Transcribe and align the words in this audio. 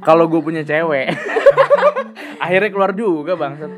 kalau 0.00 0.24
gue 0.28 0.40
punya 0.40 0.62
cewek 0.64 1.12
akhirnya 2.44 2.70
keluar 2.72 2.92
juga 2.96 3.36
bangsat 3.36 3.72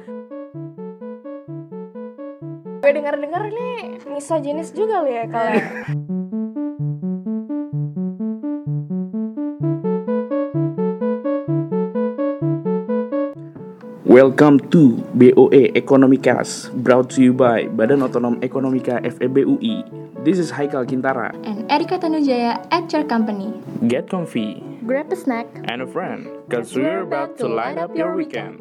Gue 2.82 2.90
denger-denger 2.90 3.42
nih 3.46 3.74
misoginis 4.10 4.74
juga 4.74 5.06
lu 5.06 5.10
ya 5.10 5.24
kalau 5.30 5.54
Welcome 14.02 14.58
to 14.74 15.00
BOE 15.14 15.72
Ekonomicast 15.78 16.74
brought 16.82 17.08
to 17.14 17.22
you 17.22 17.32
by 17.32 17.64
Badan 17.70 18.02
Otonom 18.02 18.36
Ekonomika 18.42 18.98
FEB 19.00 19.46
UI. 19.46 19.86
This 20.20 20.36
is 20.38 20.52
Haikal 20.52 20.84
Kintara. 20.84 21.32
and 21.46 21.64
Erika 21.70 21.96
Tanujaya 21.96 22.60
at 22.70 22.92
your 22.92 23.04
company. 23.06 23.54
Get 23.86 24.10
comfy 24.10 24.71
grab 24.82 25.06
a 25.14 25.16
snack. 25.16 25.46
and 25.70 25.78
a 25.78 25.86
friend, 25.86 26.26
cause 26.50 26.74
we're 26.74 27.06
about 27.06 27.38
to 27.38 27.46
light 27.46 27.78
up 27.78 27.94
your 27.94 28.18
weekend. 28.18 28.58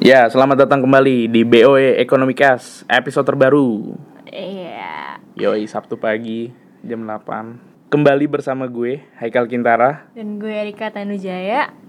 Ya, 0.00 0.30
selamat 0.30 0.64
datang 0.64 0.86
kembali 0.86 1.26
di 1.28 1.42
BOE 1.42 1.98
Ekonomicast 2.00 2.86
episode 2.88 3.26
terbaru. 3.26 3.98
Iya. 4.30 5.18
Yoi, 5.36 5.66
Sabtu 5.68 5.98
pagi 5.98 6.54
jam 6.80 7.04
8. 7.04 7.90
Kembali 7.90 8.24
bersama 8.30 8.70
gue, 8.70 9.02
Haikal 9.18 9.50
Kintara. 9.50 10.08
Dan 10.14 10.38
gue 10.38 10.50
Erika 10.50 10.88
Tanujaya. 10.88 11.85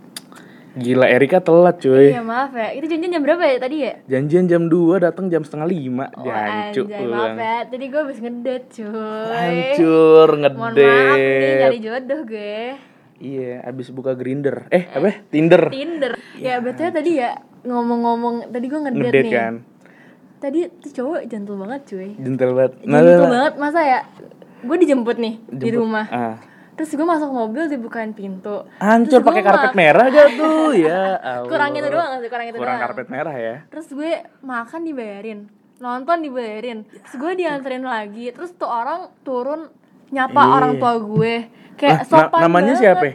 Gila, 0.78 1.10
Erika 1.10 1.42
telat 1.42 1.82
cuy. 1.82 2.14
Iya 2.14 2.22
maaf 2.22 2.54
ya. 2.54 2.70
Itu 2.78 2.86
janjian 2.86 3.18
jam 3.18 3.22
berapa 3.26 3.42
ya 3.42 3.58
tadi 3.58 3.78
ya? 3.82 3.94
Janjian 4.06 4.46
jam 4.46 4.62
2, 4.70 5.02
datang 5.02 5.26
jam 5.28 5.42
setengah 5.42 5.66
5. 5.66 6.06
Oh, 6.14 6.30
anjay, 6.30 7.06
maaf 7.10 7.34
ya. 7.34 7.56
Tadi 7.66 7.86
gue 7.90 8.02
habis 8.06 8.18
ngedate 8.22 8.66
cuy. 8.70 9.34
Hancur, 9.34 10.30
Mohon 10.54 10.74
maaf 10.78 11.18
nih 11.18 11.54
nyari 11.58 11.80
jodoh 11.82 12.22
gue. 12.24 12.62
Iya, 13.18 13.66
abis 13.66 13.90
buka 13.90 14.14
Grinder. 14.14 14.70
Eh, 14.70 14.86
apa? 14.94 15.10
ya? 15.10 15.16
Tinder. 15.34 15.64
Tinder. 15.74 16.14
Ya 16.38 16.62
betul 16.62 16.94
tadi 16.94 17.18
ya 17.18 17.42
ngomong-ngomong 17.66 18.54
tadi 18.54 18.66
gue 18.70 18.80
ngedate, 18.80 19.02
Ngedate 19.02 19.22
nih. 19.26 19.34
kan. 19.34 19.54
Tadi 20.38 20.60
tuh 20.70 20.92
cowok 20.94 21.20
gentle 21.26 21.58
banget 21.58 21.82
cuy. 21.90 22.10
Gentle 22.14 22.54
banget. 22.54 22.74
Nah, 22.86 23.00
Gentle 23.02 23.18
nah, 23.26 23.30
banget 23.34 23.54
masa 23.58 23.80
ya? 23.82 24.00
Gue 24.62 24.78
dijemput 24.78 25.18
nih 25.18 25.42
di 25.50 25.66
jemput. 25.66 25.82
rumah. 25.82 26.06
Ah. 26.14 26.38
Terus 26.78 26.94
gue 26.94 27.04
masuk 27.04 27.28
mobil 27.28 27.66
dibukain 27.68 28.14
pintu. 28.14 28.62
Hancur 28.78 29.20
gua 29.20 29.28
pakai 29.28 29.42
karpet 29.42 29.74
merah 29.74 30.06
gak 30.08 30.30
tuh? 30.40 30.72
Ya 30.72 31.18
Allah. 31.18 31.50
Kurang 31.50 31.74
itu 31.74 31.88
doang 31.88 32.12
sih, 32.16 32.30
kurang 32.30 32.46
itu 32.46 32.56
Kurang 32.56 32.76
doang. 32.76 32.86
karpet 32.86 33.08
merah 33.08 33.34
ya. 33.36 33.56
Terus 33.68 33.88
gue 33.90 34.12
makan 34.40 34.82
dibayarin, 34.84 35.40
nonton 35.78 36.18
dibayarin. 36.22 36.80
Terus 36.86 37.16
gue 37.16 37.32
dianterin 37.36 37.82
lagi. 37.82 38.30
Terus 38.30 38.54
tuh 38.54 38.66
orang 38.66 39.10
turun 39.22 39.74
nyapa 40.08 40.38
Iya. 40.38 40.54
orang 40.54 40.72
tua 40.78 40.94
gue. 40.96 41.34
Kayak 41.76 41.98
na- 41.98 42.06
sopan 42.08 42.40
namanya 42.40 42.66
banget. 42.72 42.82
siapa? 42.84 43.06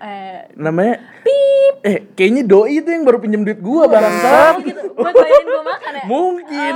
Eh, 0.00 0.40
Namanya 0.56 0.94
Pip. 1.20 1.74
Eh, 1.82 1.98
kayaknya 2.10 2.42
doi 2.42 2.72
itu 2.74 2.88
yang 2.88 3.04
baru 3.04 3.16
pinjam 3.16 3.40
duit 3.40 3.56
gua 3.58 3.84
bangsat. 3.86 4.54
oh 4.54 4.60
gitu. 4.62 4.80
Buat 4.94 5.12
bayarin 5.14 5.44
gue 5.46 5.62
makan 5.62 5.92
ya. 5.92 6.02
Mungkin. 6.12 6.74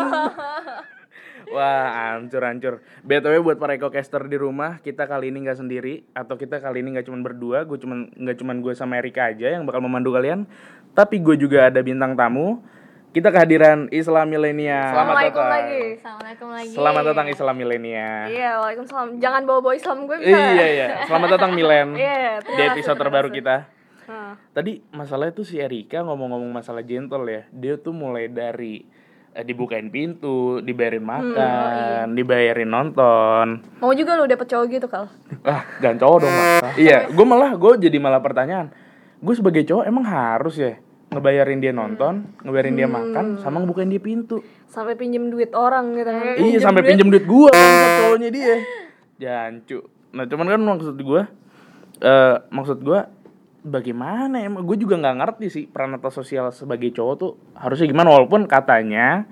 Wah, 1.55 2.19
hancur-hancur. 2.19 2.83
BTW 3.07 3.47
buat 3.47 3.63
para 3.63 3.79
ekocaster 3.79 4.27
di 4.27 4.35
rumah, 4.35 4.83
kita 4.83 5.07
kali 5.07 5.31
ini 5.31 5.47
nggak 5.47 5.63
sendiri 5.63 6.03
atau 6.11 6.35
kita 6.35 6.59
kali 6.59 6.83
ini 6.83 6.99
nggak 6.99 7.07
cuma 7.07 7.23
berdua, 7.23 7.63
gue 7.63 7.79
cuman 7.79 8.11
nggak 8.11 8.37
cuman 8.43 8.59
gue 8.59 8.75
sama 8.75 8.99
Erika 8.99 9.31
aja 9.31 9.55
yang 9.55 9.63
bakal 9.63 9.79
memandu 9.79 10.11
kalian, 10.11 10.51
tapi 10.99 11.23
gue 11.23 11.39
juga 11.39 11.71
ada 11.71 11.79
bintang 11.79 12.19
tamu. 12.19 12.59
Kita 13.15 13.31
kehadiran 13.31 13.87
Islam 13.95 14.27
milenial. 14.27 14.91
Selamat 14.91 14.91
Assalamualaikum 14.91 15.39
datang. 15.39 15.55
lagi. 15.55 15.83
Assalamualaikum 15.95 16.49
lagi. 16.51 16.75
Selamat 16.75 17.03
datang 17.07 17.27
Islam 17.31 17.55
milenial. 17.55 18.25
Iya, 18.27 18.51
waalaikumsalam. 18.59 19.09
Jangan 19.23 19.43
bawa-bawa 19.47 19.75
Islam 19.79 19.99
gue 20.11 20.17
bisa. 20.19 20.35
Iya 20.35 20.67
iya. 20.67 20.89
Selamat 21.07 21.29
datang 21.39 21.55
Milen. 21.55 21.95
Iya, 21.95 22.43
Di 22.43 22.63
episode 22.75 22.99
terbaru 22.99 23.31
kita. 23.31 23.71
Hah. 24.11 24.35
Tadi 24.51 24.83
masalahnya 24.91 25.31
tuh 25.31 25.47
si 25.47 25.63
Erika 25.63 26.03
ngomong-ngomong 26.03 26.51
masalah 26.51 26.83
gentle 26.83 27.23
ya. 27.31 27.47
Dia 27.55 27.79
tuh 27.79 27.95
mulai 27.95 28.27
dari 28.27 28.83
dibukain 29.43 29.91
pintu, 29.91 30.63
dibayarin 30.63 31.03
makan, 31.03 32.15
dibayarin 32.15 32.71
nonton. 32.71 33.67
Mau 33.83 33.91
juga 33.91 34.15
lu 34.15 34.31
dapet 34.31 34.47
cowok 34.47 34.67
gitu, 34.71 34.87
Kal? 34.87 35.11
Ah, 35.43 35.67
jangan 35.83 35.99
cowok 35.99 36.19
dong, 36.23 36.35
Mas. 36.35 36.63
iya, 36.87 37.11
gue 37.11 37.27
malah 37.27 37.59
gue 37.59 37.73
jadi 37.91 37.99
malah 37.99 38.23
pertanyaan. 38.23 38.71
Gue 39.19 39.35
sebagai 39.35 39.67
cowok 39.67 39.91
emang 39.91 40.07
harus 40.07 40.55
ya 40.55 40.79
ngebayarin 41.11 41.59
dia 41.63 41.71
nonton, 41.75 42.27
ngebayarin 42.43 42.75
dia 42.75 42.89
makan, 42.91 43.39
sama 43.43 43.63
ngebukain 43.63 43.91
dia 43.91 44.03
pintu. 44.03 44.43
Sampai 44.67 44.99
pinjem 44.99 45.31
duit 45.31 45.55
orang 45.55 45.95
gitu 45.95 46.11
kan. 46.11 46.35
iya, 46.39 46.59
sampai 46.59 46.83
pinjem 46.83 47.07
duit 47.07 47.23
gua 47.27 47.51
bangsat 47.55 47.91
cowoknya 48.03 48.29
dia. 48.35 48.55
Jancu. 49.23 49.79
Nah, 50.15 50.27
cuman 50.27 50.47
kan 50.51 50.61
maksud 50.63 50.99
gua 51.03 51.31
eh 52.03 52.37
maksud 52.51 52.83
gua 52.83 53.07
bagaimana 53.65 54.45
emang 54.45 54.69
gue 54.69 54.77
juga 54.77 55.01
nggak 55.01 55.17
ngerti 55.25 55.47
sih 55.49 55.65
peran 55.65 55.97
atau 55.97 56.13
sosial 56.13 56.53
sebagai 56.53 56.93
cowok 56.93 57.15
tuh 57.17 57.33
harusnya 57.57 57.89
gimana 57.89 58.13
walaupun 58.13 58.45
katanya 58.45 59.25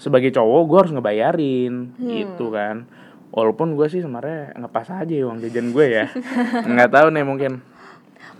sebagai 0.00 0.32
cowok 0.32 0.62
gue 0.64 0.78
harus 0.80 0.92
ngebayarin 0.96 1.92
gitu 2.00 2.48
kan 2.48 2.88
walaupun 3.28 3.76
gue 3.76 3.86
sih 3.92 4.00
sebenarnya 4.00 4.56
ngepas 4.56 4.88
aja 4.88 5.12
ya 5.12 5.28
uang 5.28 5.44
jajan 5.44 5.68
gue 5.70 5.86
ya 5.86 6.06
nggak 6.72 6.90
tahu 6.90 7.08
nih 7.12 7.24
mungkin 7.28 7.52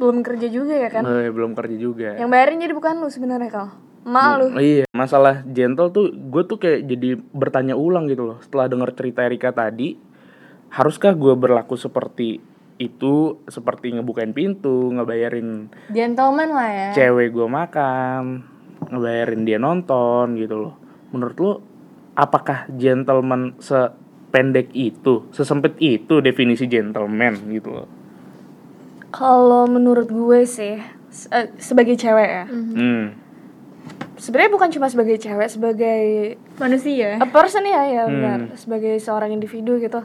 Belum 0.01 0.25
kerja 0.25 0.49
juga 0.49 0.75
ya 0.75 0.89
kan? 0.89 1.03
Eh, 1.05 1.31
belum 1.31 1.53
kerja 1.53 1.77
juga 1.77 2.17
Yang 2.17 2.31
bayarin 2.33 2.59
jadi 2.59 2.75
bukan 2.75 2.95
lu 2.99 3.09
sebenarnya, 3.13 3.51
Kal. 3.53 3.69
Emak 4.03 4.31
lu. 4.35 4.47
Iya, 4.59 4.85
masalah 4.91 5.47
gentle 5.47 5.95
tuh 5.95 6.11
gue 6.11 6.43
tuh 6.43 6.59
kayak 6.59 6.91
jadi 6.91 7.23
bertanya 7.31 7.79
ulang 7.79 8.11
gitu 8.11 8.27
loh. 8.27 8.39
Setelah 8.43 8.67
denger 8.67 8.91
cerita 8.99 9.23
Erika 9.23 9.55
tadi, 9.55 9.95
haruskah 10.75 11.15
gue 11.15 11.39
berlaku 11.39 11.79
seperti 11.79 12.43
itu, 12.83 13.39
seperti 13.47 13.95
ngebukain 13.95 14.31
pintu, 14.31 14.91
ngebayarin 14.91 15.71
Gentleman 15.89 16.51
lah 16.51 16.69
ya. 16.69 16.89
cewek 16.93 17.31
gue 17.31 17.47
makan, 17.47 18.43
ngebayarin 18.89 19.47
dia 19.47 19.57
nonton 19.57 20.35
gitu 20.35 20.57
loh. 20.59 20.75
Menurut 21.11 21.37
lo, 21.39 21.53
apakah 22.13 22.67
gentleman 22.73 23.55
sependek 23.57 24.73
itu, 24.73 25.31
sesempit 25.31 25.79
itu 25.79 26.19
definisi 26.19 26.67
gentleman 26.67 27.39
gitu 27.49 27.71
loh? 27.71 27.89
Kalau 29.09 29.69
menurut 29.69 30.09
gue 30.09 30.41
sih 30.43 30.81
se- 31.09 31.29
eh, 31.29 31.53
sebagai 31.57 31.95
cewek 31.95 32.29
ya. 32.29 32.45
Hmm. 32.49 33.13
Sebenarnya 34.17 34.55
bukan 34.55 34.71
cuma 34.71 34.87
sebagai 34.87 35.19
cewek, 35.19 35.49
sebagai 35.51 36.03
Manusia. 36.57 37.19
a 37.19 37.27
person 37.27 37.67
ya, 37.67 37.83
ya 37.85 38.03
Hmm. 38.07 38.13
benar. 38.15 38.41
Sebagai 38.55 38.95
seorang 38.97 39.35
individu 39.35 39.77
gitu. 39.77 40.01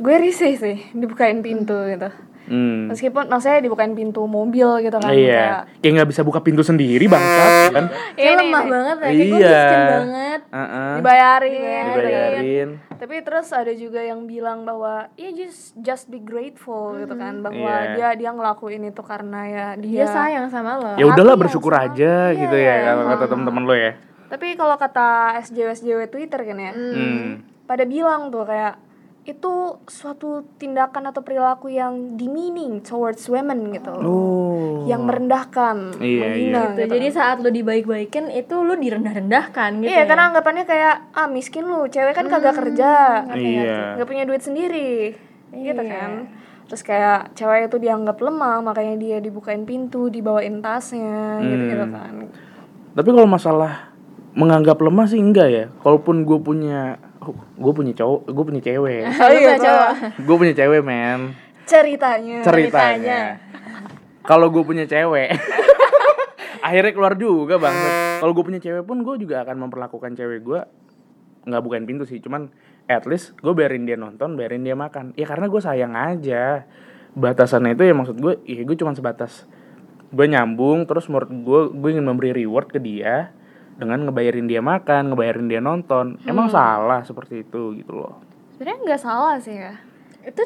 Gue 0.00 0.16
risih 0.16 0.56
sih 0.56 0.76
dibukain 0.96 1.44
pintu 1.44 1.76
gitu. 1.86 2.08
Hmm. 2.50 2.90
Meskipun 2.90 3.30
maksudnya 3.30 3.62
dibukain 3.62 3.94
pintu 3.94 4.26
mobil 4.26 4.66
gitu 4.82 4.98
kan. 4.98 5.14
Iya, 5.14 5.70
kayak 5.78 5.92
nggak 5.94 6.08
bisa 6.10 6.26
buka 6.26 6.42
pintu 6.42 6.66
sendiri 6.66 7.06
bangsat 7.06 7.70
kan? 7.70 7.84
Kayak, 7.86 8.16
kayak 8.18 8.34
lemah 8.42 8.62
banget 8.66 8.96
ya, 8.96 9.02
kayak 9.04 9.14
gue 9.14 9.38
Iya. 9.38 9.54
miskin 9.54 9.82
banget. 9.86 10.40
Heeh. 10.50 10.90
Dibayarin. 10.98 11.84
Dibayarin. 11.86 12.68
Tapi 12.90 13.14
terus 13.22 13.48
ada 13.54 13.70
juga 13.70 14.00
yang 14.02 14.26
bilang 14.26 14.66
bahwa 14.66 15.06
ya 15.14 15.30
just 15.30 15.78
just 15.78 16.10
be 16.10 16.18
grateful 16.18 16.98
gitu 16.98 17.14
kan 17.14 17.38
bahwa 17.38 17.70
Iya. 17.86 17.94
dia 17.94 18.08
dia 18.18 18.30
ngelakuin 18.34 18.82
itu 18.82 19.02
karena 19.04 19.40
ya 19.46 19.66
dia, 19.78 20.02
Dia 20.02 20.06
sayang 20.10 20.50
sama 20.50 20.74
lo. 20.74 20.92
ya 20.98 21.06
udahlah 21.06 21.38
bersyukur 21.38 21.70
sama. 21.70 21.86
aja 21.86 22.34
gitu 22.34 22.56
ya 22.56 22.74
kalau 22.88 23.04
kata 23.06 23.24
teman-teman 23.26 23.62
lo 23.62 23.74
ya 23.74 23.92
Tapi 24.26 24.46
kalau 24.54 24.74
kata 24.74 25.08
SJW 25.40 25.70
SJW 25.72 26.00
Twitter 26.06 26.40
kan 26.40 26.54
ya, 26.56 26.72
hmm. 26.74 27.46
pada 27.66 27.82
bilang 27.82 28.30
tuh 28.30 28.42
kayak 28.42 28.74
itu 29.20 29.52
suatu 29.84 30.42
tindakan 30.56 31.12
atau 31.12 31.20
perilaku 31.20 31.68
yang 31.68 32.16
demeaning 32.16 32.80
towards 32.80 33.28
women 33.28 33.68
gitu. 33.70 33.92
oh 33.92 34.88
Yang 34.88 35.02
merendahkan, 35.04 35.76
Iya, 35.96 36.20
menghina 36.24 36.60
Gitu. 36.66 36.80
gitu. 36.80 36.92
Jadi 36.96 37.06
saat 37.10 37.36
lo 37.38 37.48
dibaik-baikin 37.48 38.32
itu 38.32 38.54
lo 38.56 38.74
direndah-rendahkan 38.74 39.70
gitu. 39.78 39.92
Iya, 39.92 40.02
ya. 40.02 40.08
karena 40.08 40.24
anggapannya 40.28 40.64
kayak 40.64 40.94
ah 41.12 41.28
miskin 41.28 41.64
lu, 41.64 41.84
cewek 41.86 42.12
kan 42.12 42.26
kagak 42.26 42.56
kerja, 42.56 42.92
iya 43.34 43.94
nggak 43.94 44.08
punya 44.08 44.24
duit 44.24 44.40
sendiri, 44.40 45.12
gitu 45.50 45.82
kan. 45.82 46.32
Terus 46.66 46.80
kayak 46.80 47.34
cewek 47.34 47.66
itu 47.66 47.76
dianggap 47.78 48.16
lemah, 48.16 48.62
makanya 48.62 48.94
dia 48.96 49.18
dibukain 49.18 49.62
pintu, 49.62 50.06
dibawain 50.06 50.58
tasnya, 50.60 51.38
gitu-gitu 51.40 51.84
Hmm. 51.84 51.92
kan. 51.92 52.14
tapi 52.90 53.06
kalau 53.06 53.22
masalah 53.24 53.94
menganggap 54.32 54.74
lemah 54.76 55.06
sih 55.06 55.18
enggak 55.18 55.48
ya 55.48 55.64
kalaupun 55.78 56.22
gue 56.22 56.38
punya 56.38 56.98
oh, 57.24 57.36
gue 57.36 57.72
punya 57.72 57.92
cowok 57.96 58.20
gue 58.28 58.44
punya 58.44 58.62
cewek. 58.62 59.02
Oh 59.24 59.30
iya, 59.32 59.54
coba. 59.60 59.86
gue 60.16 60.36
punya 60.36 60.54
cewek 60.56 60.80
men. 60.82 61.20
Ceritanya. 61.68 62.42
ceritanya. 62.42 63.20
kalau 64.26 64.50
gue 64.50 64.62
punya 64.66 64.84
cewek 64.84 65.32
akhirnya 66.66 66.92
keluar 66.92 67.14
juga 67.16 67.56
bang. 67.56 67.76
Kalau 68.20 68.32
gue 68.36 68.44
punya 68.44 68.60
cewek 68.60 68.84
pun 68.84 69.00
gue 69.00 69.14
juga 69.22 69.46
akan 69.46 69.56
memperlakukan 69.68 70.12
cewek 70.18 70.40
gue 70.44 70.60
nggak 71.40 71.62
bukain 71.64 71.88
pintu 71.88 72.04
sih 72.04 72.20
cuman 72.20 72.52
at 72.84 73.08
least 73.08 73.32
gue 73.40 73.52
biarin 73.56 73.88
dia 73.88 73.96
nonton 73.96 74.36
biarin 74.36 74.66
dia 74.66 74.76
makan. 74.76 75.16
Ya 75.16 75.24
karena 75.24 75.48
gue 75.48 75.60
sayang 75.62 75.94
aja. 75.96 76.68
Batasannya 77.16 77.74
itu 77.74 77.82
ya 77.86 77.94
maksud 77.96 78.16
gue 78.20 78.38
ya 78.44 78.62
gue 78.62 78.76
cuman 78.76 78.94
sebatas 78.94 79.48
gue 80.10 80.26
nyambung 80.26 80.90
terus 80.90 81.06
menurut 81.06 81.30
gue 81.30 81.60
gue 81.74 81.88
ingin 81.94 82.06
memberi 82.06 82.34
reward 82.34 82.70
ke 82.70 82.82
dia 82.82 83.30
dengan 83.80 84.04
ngebayarin 84.04 84.44
dia 84.44 84.60
makan 84.60 85.16
ngebayarin 85.16 85.48
dia 85.48 85.64
nonton. 85.64 86.20
Emang 86.28 86.52
salah 86.52 87.00
seperti 87.00 87.42
itu 87.48 87.80
gitu 87.80 87.96
loh. 87.96 88.20
Sebenarnya 88.54 88.78
nggak 88.84 89.00
salah 89.00 89.40
sih 89.40 89.56
ya. 89.56 89.74
Itu 90.20 90.44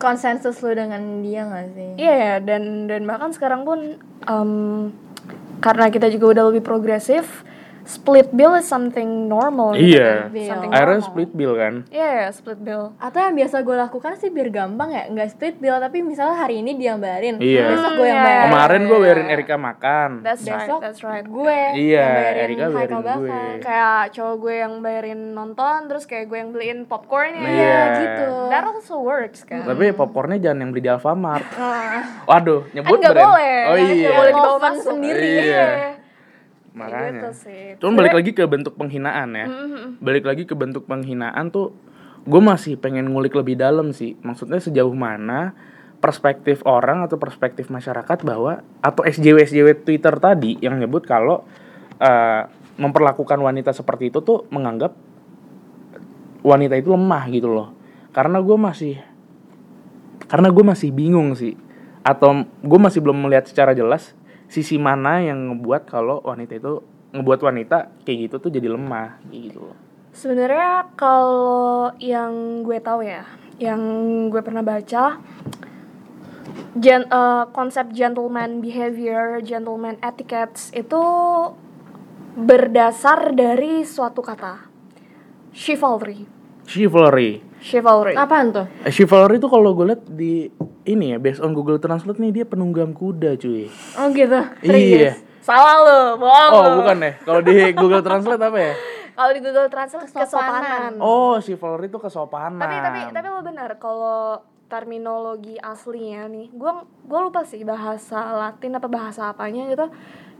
konsensus 0.00 0.64
lu 0.64 0.72
dengan 0.72 1.20
dia 1.20 1.44
gak 1.44 1.76
sih? 1.76 1.90
Iya 2.00 2.14
ya, 2.16 2.34
dan 2.40 2.88
dan 2.88 3.04
bahkan 3.04 3.36
sekarang 3.36 3.68
pun 3.68 4.00
em, 4.24 4.52
karena 5.60 5.92
kita 5.92 6.08
juga 6.08 6.40
udah 6.40 6.44
lebih 6.48 6.64
progresif, 6.64 7.44
split 7.90 8.30
bill 8.30 8.54
is 8.54 8.64
something 8.64 9.26
normal. 9.26 9.74
gitu 9.74 9.98
Iya. 9.98 10.10
kan. 10.24 10.46
Something 10.46 10.70
Akhirnya 10.70 10.94
normal. 10.96 11.08
split 11.08 11.30
bill 11.32 11.52
kan. 11.54 11.74
Iya, 11.86 11.98
yeah, 12.16 12.30
split 12.30 12.60
bill. 12.60 12.84
atau 12.96 13.18
yang 13.18 13.34
biasa 13.34 13.56
gue 13.60 13.76
lakukan 13.76 14.12
sih 14.14 14.28
biar 14.28 14.48
gampang 14.48 14.88
ya 14.88 15.02
nggak 15.08 15.28
split 15.30 15.56
bill 15.56 15.76
tapi 15.76 15.98
misalnya 16.00 16.36
hari 16.38 16.60
ini 16.60 16.74
dia 16.74 16.88
yang 16.88 17.00
bayarin 17.00 17.36
Iya. 17.36 17.66
besok 17.68 17.92
gue 17.92 18.06
yang 18.06 18.16
Hmm, 18.16 18.24
bayarin 18.24 18.46
Kemarin 18.46 18.80
gue 18.82 18.98
bayarin 19.00 19.28
Erika 19.28 19.56
makan. 19.56 20.10
That's 20.20 20.42
right, 20.42 20.54
besok 20.60 20.80
that's 20.80 21.02
right. 21.02 21.24
gue 21.24 21.58
Iya, 21.74 21.98
yang 21.98 22.14
bayarin 22.14 22.40
Erika 22.40 22.64
bayarin 22.68 22.94
gue. 22.94 23.04
bakar. 23.26 23.52
Kayak 23.60 24.00
cowok 24.12 24.36
gue 24.38 24.54
yang 24.56 24.72
bayarin 24.78 25.20
nonton, 25.32 25.78
terus 25.86 26.04
kayak 26.04 26.26
gue 26.26 26.38
yang 26.38 26.50
beliin 26.50 26.78
popcornnya. 26.84 27.42
Iya. 27.42 27.58
Iya 27.60 27.82
gitu 27.98 28.28
That 28.48 28.64
also 28.64 28.94
works 28.98 29.42
kan. 29.42 29.64
Tapi 29.64 29.90
popcornnya 29.90 30.38
jangan 30.38 30.58
yang 30.60 30.70
beli 30.70 30.82
di 30.82 30.90
Alfamart. 30.90 31.46
Ah. 31.54 32.22
Waduh, 32.24 32.62
kan 32.62 32.72
nyebut 32.72 32.96
nggak 32.96 33.10
brand. 33.10 33.26
boleh. 33.26 33.56
Oh 33.60 33.74
kan 33.74 33.80
iya. 33.80 33.94
nggak 34.00 34.14
boleh 34.14 34.32
dibawa 34.32 34.70
sendiri. 34.76 35.32
Iya. 35.42 35.66
Makanya. 36.74 37.10
gitu 37.10 37.30
sih. 37.48 37.62
Cuman 37.82 37.94
balik 37.98 38.14
lagi 38.14 38.30
ke 38.30 38.44
bentuk 38.46 38.74
penghinaan 38.78 39.28
ya. 39.34 39.46
Balik 39.98 40.24
lagi 40.26 40.42
ke 40.46 40.54
bentuk 40.54 40.86
penghinaan 40.86 41.50
tuh 41.50 41.74
gue 42.24 42.40
masih 42.42 42.76
pengen 42.78 43.10
ngulik 43.10 43.34
lebih 43.34 43.58
dalam 43.58 43.90
sih. 43.90 44.14
Maksudnya 44.22 44.62
sejauh 44.62 44.94
mana 44.94 45.54
perspektif 46.00 46.64
orang 46.64 47.04
atau 47.04 47.20
perspektif 47.20 47.68
masyarakat 47.68 48.24
bahwa 48.24 48.64
atau 48.80 49.04
SJW 49.04 49.44
SJW 49.44 49.68
Twitter 49.84 50.14
tadi 50.16 50.56
yang 50.64 50.80
nyebut 50.80 51.04
kalau 51.04 51.44
eh, 52.00 52.42
memperlakukan 52.80 53.36
wanita 53.36 53.76
seperti 53.76 54.08
itu 54.08 54.24
tuh 54.24 54.48
menganggap 54.48 54.96
wanita 56.40 56.74
itu 56.78 56.94
lemah 56.94 57.24
gitu 57.28 57.48
loh. 57.52 57.68
Karena 58.10 58.40
gue 58.40 58.56
masih 58.56 58.96
karena 60.30 60.48
gue 60.48 60.62
masih 60.62 60.94
bingung 60.94 61.34
sih 61.34 61.58
atau 62.06 62.46
gue 62.46 62.78
masih 62.80 63.02
belum 63.02 63.26
melihat 63.26 63.50
secara 63.50 63.74
jelas 63.76 64.14
sisi 64.50 64.76
mana 64.82 65.22
yang 65.22 65.54
ngebuat 65.54 65.86
kalau 65.86 66.18
wanita 66.26 66.58
itu 66.58 66.82
ngebuat 67.14 67.40
wanita 67.40 68.02
kayak 68.02 68.18
gitu 68.26 68.36
tuh 68.42 68.50
jadi 68.50 68.66
lemah 68.66 69.22
kayak 69.30 69.42
gitu 69.46 69.60
loh. 69.70 69.78
Sebenarnya 70.10 70.90
kalau 70.98 71.94
yang 72.02 72.66
gue 72.66 72.78
tahu 72.82 73.06
ya, 73.06 73.22
yang 73.62 73.78
gue 74.26 74.42
pernah 74.42 74.66
baca, 74.66 75.22
gen, 76.74 77.06
eh, 77.06 77.44
konsep 77.54 77.94
gentleman 77.94 78.58
behavior, 78.58 79.38
gentleman 79.38 79.94
etiquettes 80.02 80.74
itu 80.74 81.02
berdasar 82.34 83.30
dari 83.38 83.86
suatu 83.86 84.18
kata, 84.18 84.66
chivalry. 85.54 86.26
Chivalry. 86.66 87.49
Chivalry. 87.60 88.12
apaan 88.14 88.50
tuh 88.50 88.66
Eh, 88.82 88.90
chivalry 88.90 89.36
itu 89.36 89.46
kalau 89.46 89.70
gue 89.70 89.86
liat 89.86 90.02
di 90.06 90.48
ini 90.84 91.12
ya 91.12 91.18
based 91.18 91.38
on 91.38 91.52
Google 91.52 91.76
Translate 91.76 92.16
nih 92.18 92.32
dia 92.32 92.44
penunggang 92.44 92.90
kuda 92.90 93.36
cuy. 93.36 93.68
oh 93.94 94.06
gitu 94.10 94.40
Iya. 94.64 95.20
Salah 95.40 95.76
lo, 95.78 96.00
bohong. 96.16 96.50
Oh 96.50 96.62
lo. 96.62 96.72
bukan 96.78 96.96
ya. 97.00 97.12
Kalau 97.18 97.40
di 97.40 97.52
Google 97.72 98.00
Translate 98.00 98.42
apa 98.42 98.58
ya? 98.58 98.74
Kalau 99.10 99.30
di 99.30 99.40
Google 99.40 99.68
Translate 99.68 100.04
Kesopanan. 100.06 100.24
kesopanan. 100.24 100.92
Oh 100.98 101.36
chivalry 101.38 101.86
itu 101.86 101.98
kesopanan. 101.98 102.56
tapi 102.58 102.76
tapi 102.78 103.00
tapi 103.10 103.26
lo 103.26 103.40
benar 103.40 103.70
kalau 103.76 104.40
terminologi 104.70 105.58
aslinya 105.58 106.24
nih 106.24 106.46
gue 106.48 106.72
gue 107.02 107.20
lupa 107.20 107.42
sih 107.42 107.60
bahasa 107.60 108.16
Latin 108.32 108.72
apa 108.72 108.86
bahasa 108.86 109.26
apanya 109.26 109.66
gitu 109.66 109.90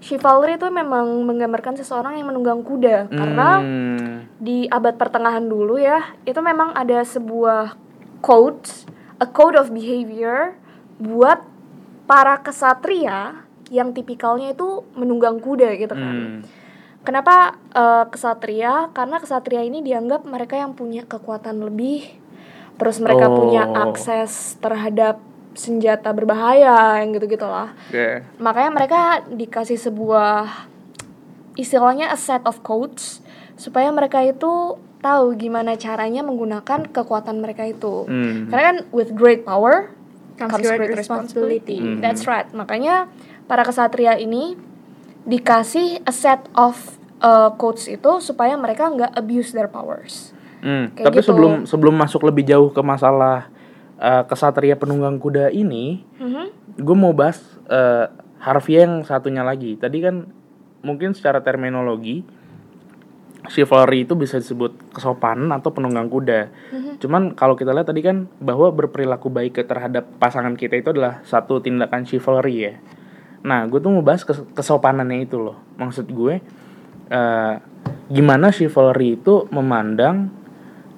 chivalry 0.00 0.56
itu 0.56 0.66
memang 0.68 1.04
menggambarkan 1.28 1.76
seseorang 1.76 2.16
yang 2.16 2.32
menunggang 2.32 2.64
kuda 2.64 3.12
karena 3.12 3.48
Hmm. 3.60 4.32
di 4.40 4.64
abad 4.66 4.96
pertengahan 4.96 5.44
dulu 5.44 5.76
ya 5.76 6.16
itu 6.24 6.40
memang 6.40 6.72
ada 6.72 7.04
sebuah 7.04 7.76
code 8.24 8.64
a 9.20 9.28
code 9.28 9.60
of 9.60 9.68
behavior 9.70 10.56
buat 10.96 11.44
para 12.08 12.40
kesatria 12.40 13.44
yang 13.68 13.92
tipikalnya 13.92 14.56
itu 14.56 14.82
menunggang 14.96 15.38
kuda 15.38 15.76
gitu 15.76 15.94
kan 15.94 16.16
Hmm. 16.16 16.40
Kenapa 17.00 17.56
eh, 17.72 18.04
kesatria? 18.12 18.92
Karena 18.92 19.16
kesatria 19.16 19.64
ini 19.64 19.80
dianggap 19.80 20.28
mereka 20.28 20.60
yang 20.60 20.76
punya 20.76 21.08
kekuatan 21.08 21.64
lebih, 21.64 22.04
terus 22.76 23.00
mereka 23.00 23.32
Oh. 23.32 23.40
punya 23.40 23.64
akses 23.64 24.60
terhadap 24.60 25.16
senjata 25.60 26.16
berbahaya 26.16 27.04
yang 27.04 27.12
gitu 27.12 27.36
gitulah. 27.36 27.76
Oke. 27.92 28.24
Makanya 28.40 28.70
mereka 28.72 29.00
dikasih 29.28 29.76
sebuah 29.76 30.48
istilahnya 31.60 32.08
a 32.08 32.16
set 32.16 32.40
of 32.48 32.64
codes 32.64 33.20
supaya 33.60 33.92
mereka 33.92 34.24
itu 34.24 34.80
tahu 35.04 35.36
gimana 35.36 35.76
caranya 35.76 36.24
menggunakan 36.24 36.88
kekuatan 36.88 37.44
mereka 37.44 37.68
itu. 37.68 38.08
Hmm. 38.08 38.48
Karena 38.48 38.64
kan 38.72 38.78
with 38.96 39.12
great 39.12 39.44
power 39.44 39.92
Comes 40.40 40.56
comes, 40.56 40.64
great 40.64 40.80
great 40.80 40.96
responsibility. 40.96 41.76
Mhm. 41.76 42.00
That's 42.00 42.24
right. 42.24 42.48
Makanya 42.56 43.12
para 43.44 43.60
kesatria 43.60 44.16
ini 44.16 44.56
dikasih 45.28 46.00
a 46.08 46.12
set 46.16 46.40
of 46.56 46.96
uh, 47.20 47.52
codes 47.60 47.84
itu 47.92 48.24
supaya 48.24 48.56
mereka 48.56 48.88
nggak 48.88 49.12
abuse 49.12 49.52
their 49.52 49.68
powers. 49.68 50.32
Hmm, 50.64 50.92
Kayak 50.96 51.12
Tapi 51.12 51.18
gitu. 51.20 51.28
sebelum 51.32 51.52
sebelum 51.68 51.94
masuk 51.96 52.24
lebih 52.24 52.48
jauh 52.48 52.72
ke 52.72 52.80
masalah 52.80 53.52
eh, 54.00 54.24
kesatria 54.24 54.74
penunggang 54.74 55.20
kuda 55.20 55.52
ini, 55.52 56.00
Mhm. 56.16 56.76
gue 56.80 56.96
mau 56.96 57.12
bahas 57.12 57.38
eh, 57.68 58.08
harfiah 58.40 58.88
yang 58.88 59.04
satunya 59.04 59.44
lagi. 59.44 59.76
Tadi 59.76 59.98
kan 60.00 60.26
mungkin 60.80 61.12
secara 61.12 61.38
terminologi 61.38 62.24
chivalry 63.48 64.04
itu 64.04 64.14
bisa 64.14 64.36
disebut 64.36 64.92
kesopanan 64.92 65.48
atau 65.50 65.72
penunggang 65.72 66.06
kuda. 66.06 66.52
Cuman 67.00 67.32
kalau 67.32 67.56
kita 67.56 67.72
lihat 67.72 67.88
tadi 67.88 68.00
kan 68.00 68.28
bahwa 68.38 68.68
berperilaku 68.70 69.28
baik 69.28 69.60
terhadap 69.64 70.06
pasangan 70.16 70.54
kita 70.54 70.76
itu 70.76 70.92
adalah 70.92 71.24
satu 71.24 71.58
tindakan 71.58 72.04
chivalry 72.04 72.68
ya. 72.68 72.74
Nah, 73.40 73.64
gue 73.64 73.80
tuh 73.80 73.88
mau 73.88 74.04
bahas 74.04 74.20
kes- 74.22 74.44
kesopanannya 74.52 75.24
itu 75.24 75.40
loh. 75.40 75.56
Maksud 75.80 76.12
gue 76.12 76.44
eh, 77.10 77.54
gimana 78.08 78.52
chivalry 78.52 79.16
itu 79.16 79.48
memandang 79.48 80.28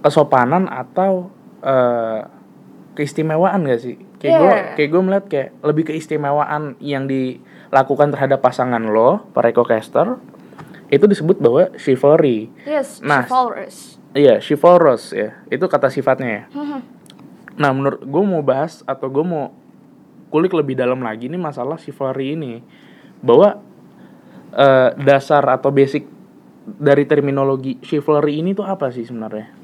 kesopanan 0.03 0.67
atau 0.67 1.31
eh, 1.63 2.21
keistimewaan 2.93 3.65
gak 3.65 3.81
sih? 3.81 3.97
Kayak 4.21 4.33
gue 4.39 4.53
Yeah. 4.53 4.75
kayak 4.77 4.91
gue 4.93 5.03
melihat 5.03 5.25
kayak 5.29 5.49
lebih 5.65 5.85
keistimewaan 5.93 6.77
yang 6.79 7.09
dilakukan 7.09 8.13
terhadap 8.13 8.45
pasangan 8.45 8.83
lo, 8.83 9.25
para 9.33 9.51
caster 9.53 10.21
itu 10.93 11.09
disebut 11.09 11.41
bahwa 11.41 11.73
chivalry. 11.81 12.53
Yes, 12.69 13.01
Nah, 13.01 13.25
chivalrous. 13.25 13.97
Iya, 14.13 14.45
chivalrous 14.45 15.17
ya. 15.17 15.41
Itu 15.49 15.65
kata 15.65 15.89
sifatnya 15.89 16.29
ya. 16.29 16.45
Mhm. 16.53 16.81
Nah, 17.57 17.71
menurut 17.73 18.05
gue 18.05 18.23
mau 18.23 18.45
bahas 18.45 18.85
atau 18.85 19.09
gue 19.09 19.25
mau 19.25 19.57
kulik 20.29 20.53
lebih 20.53 20.77
dalam 20.77 21.01
lagi 21.01 21.33
nih 21.33 21.41
masalah 21.41 21.81
chivalry 21.81 22.37
ini. 22.37 22.61
Bahwa 23.25 23.57
eh, 24.53 24.91
dasar 25.01 25.41
atau 25.49 25.73
basic 25.73 26.05
dari 26.69 27.09
terminologi 27.09 27.81
chivalry 27.81 28.45
ini 28.45 28.53
tuh 28.53 28.69
apa 28.69 28.93
sih 28.93 29.09
sebenarnya? 29.09 29.62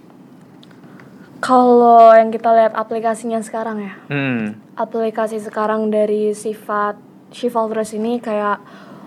Kalau 1.38 2.10
yang 2.10 2.28
kita 2.28 2.50
lihat 2.50 2.74
aplikasinya 2.74 3.38
sekarang 3.38 3.78
ya, 3.80 3.94
Hmm. 4.06 4.58
aplikasi 4.74 5.38
sekarang 5.38 5.86
dari 5.86 6.34
sifat 6.34 6.98
chivalrous 7.30 7.94
ini 7.94 8.18
kayak 8.18 8.58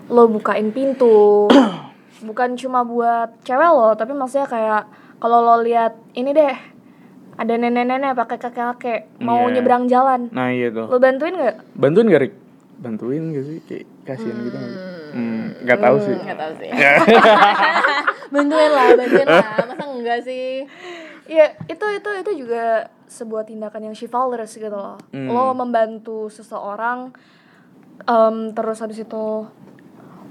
lo 0.08 0.26
bukain 0.26 0.72
pintu, 0.72 1.48
bukan 2.24 2.56
cuma 2.56 2.82
buat 2.82 3.36
cewek 3.42 3.70
lo, 3.70 3.92
tapi 3.92 4.12
maksudnya 4.12 4.46
kayak 4.46 4.82
kalau 5.18 5.40
lo 5.40 5.60
lihat 5.60 5.92
ini 6.12 6.32
deh, 6.32 6.56
ada 7.34 7.52
nenek-nenek 7.52 8.12
pakai 8.14 8.38
kakek-kakek 8.38 9.00
mau 9.18 9.44
Iya. 9.44 9.52
nyebrang 9.54 9.84
jalan, 9.86 10.20
Nah, 10.30 10.48
iya 10.48 10.68
tuh. 10.68 10.88
lo 10.88 10.96
bantuin 10.96 11.36
nggak? 11.36 11.56
Bantuin 11.74 12.08
gak, 12.08 12.22
Rik? 12.22 12.32
Bantuin 12.82 13.22
gak 13.30 13.46
sih? 13.46 13.58
Kayak 13.64 13.84
kasihan 14.02 14.36
gitu 14.42 14.56
nggak? 14.58 14.74
Hmm, 15.12 15.44
gak 15.62 15.78
tahu 15.78 15.96
sih. 16.02 16.16
nggak 16.16 16.38
tahu 16.40 16.52
sih 16.56 16.70
bantuin 18.32 18.70
lah 18.72 18.88
bantuin 18.96 19.28
lah 19.28 19.44
masa 19.68 19.84
enggak 19.84 20.20
sih 20.24 20.64
Iya, 21.22 21.54
itu 21.70 21.86
itu 21.86 22.10
itu 22.18 22.30
juga 22.44 22.90
sebuah 23.06 23.46
tindakan 23.46 23.86
yang 23.86 23.94
chivalrous 23.94 24.58
gitu 24.58 24.74
loh. 24.74 24.98
Hmm. 25.14 25.30
Lo 25.30 25.54
membantu 25.54 26.26
seseorang, 26.26 27.14
em, 28.02 28.50
terus 28.50 28.82
habis 28.82 28.98
itu 28.98 29.46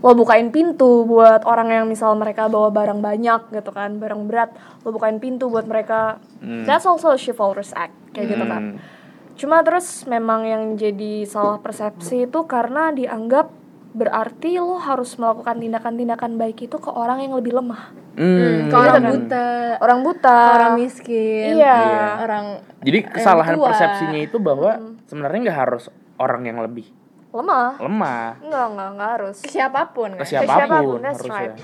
lo 0.02 0.12
bukain 0.18 0.52
pintu 0.52 1.08
buat 1.08 1.48
orang 1.48 1.72
yang 1.72 1.86
misal 1.88 2.12
mereka 2.20 2.52
bawa 2.52 2.76
barang 2.76 3.00
banyak 3.00 3.56
gitu 3.56 3.72
kan, 3.72 4.04
barang 4.04 4.28
berat, 4.28 4.52
lo 4.84 4.92
bukain 4.92 5.24
pintu 5.24 5.48
buat 5.48 5.64
mereka. 5.64 6.20
Hmm. 6.44 6.68
That's 6.68 6.84
also 6.84 7.16
a 7.16 7.18
chivalrous 7.18 7.72
act 7.72 7.96
kayak 8.12 8.36
gitu 8.36 8.44
kan. 8.44 8.84
Hmm. 9.32 9.38
Cuma 9.38 9.58
terus 9.62 9.88
memang 10.06 10.44
yang 10.44 10.76
jadi 10.76 11.24
salah 11.24 11.58
persepsi 11.58 12.26
itu 12.26 12.40
karena 12.44 12.92
dianggap 12.92 13.50
berarti 13.92 14.56
lo 14.56 14.76
harus 14.76 15.16
melakukan 15.16 15.58
tindakan-tindakan 15.58 16.36
baik 16.36 16.64
itu 16.64 16.78
ke 16.78 16.88
orang 16.88 17.20
yang 17.20 17.34
lebih 17.34 17.52
lemah. 17.54 17.92
Hmm, 18.12 18.68
ke 18.68 18.76
orang 18.76 18.96
kan? 18.98 19.08
buta 19.10 19.48
Orang 19.80 20.00
buta. 20.02 20.36
ke 20.38 20.52
orang 20.54 20.74
miskin 20.78 21.56
Iya. 21.56 21.80
orang 22.20 22.46
Jadi 22.82 23.00
kesalahan 23.06 23.56
tua. 23.56 23.68
persepsinya 23.68 24.20
itu 24.22 24.38
bahwa 24.38 24.72
sebenarnya 25.06 25.40
nggak 25.42 25.60
harus 25.60 25.84
orang 26.16 26.44
yang 26.44 26.60
lebih 26.60 26.88
lemah. 27.32 27.80
lemah 27.80 28.44
Enggak, 28.44 28.66
enggak, 28.68 28.90
enggak 28.92 29.10
harus. 29.16 29.38
ke 29.40 29.48
siapa 29.50 29.82
pun 29.90 30.10
ke 30.14 30.24
siapa 30.24 30.60
pun 30.78 31.00
that's 31.00 31.20
harusnya. 31.20 31.32
right. 31.34 31.56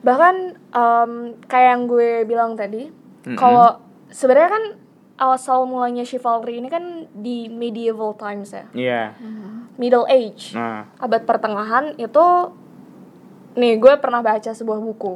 Bahkan 0.00 0.34
em, 0.70 1.12
kayak 1.42 1.68
yang 1.70 1.82
gue 1.84 2.10
bilang 2.22 2.52
tadi, 2.54 2.92
Mm-mm. 3.24 3.34
kalau 3.34 3.80
sebenarnya 4.08 4.50
kan 4.52 4.64
asal 5.14 5.62
mulanya 5.64 6.02
chivalry 6.02 6.58
ini 6.58 6.66
kan 6.66 7.06
di 7.12 7.46
medieval 7.46 8.14
times 8.14 8.50
ya. 8.50 8.64
Iya. 8.72 9.02
Middle 9.74 10.06
age. 10.06 10.54
Nah, 10.54 10.90
Abad 10.96 11.22
pertengahan 11.22 11.94
itu 11.94 12.26
nih 13.54 13.78
gue 13.78 13.94
pernah 13.98 14.20
baca 14.20 14.50
sebuah 14.50 14.78
buku. 14.78 15.14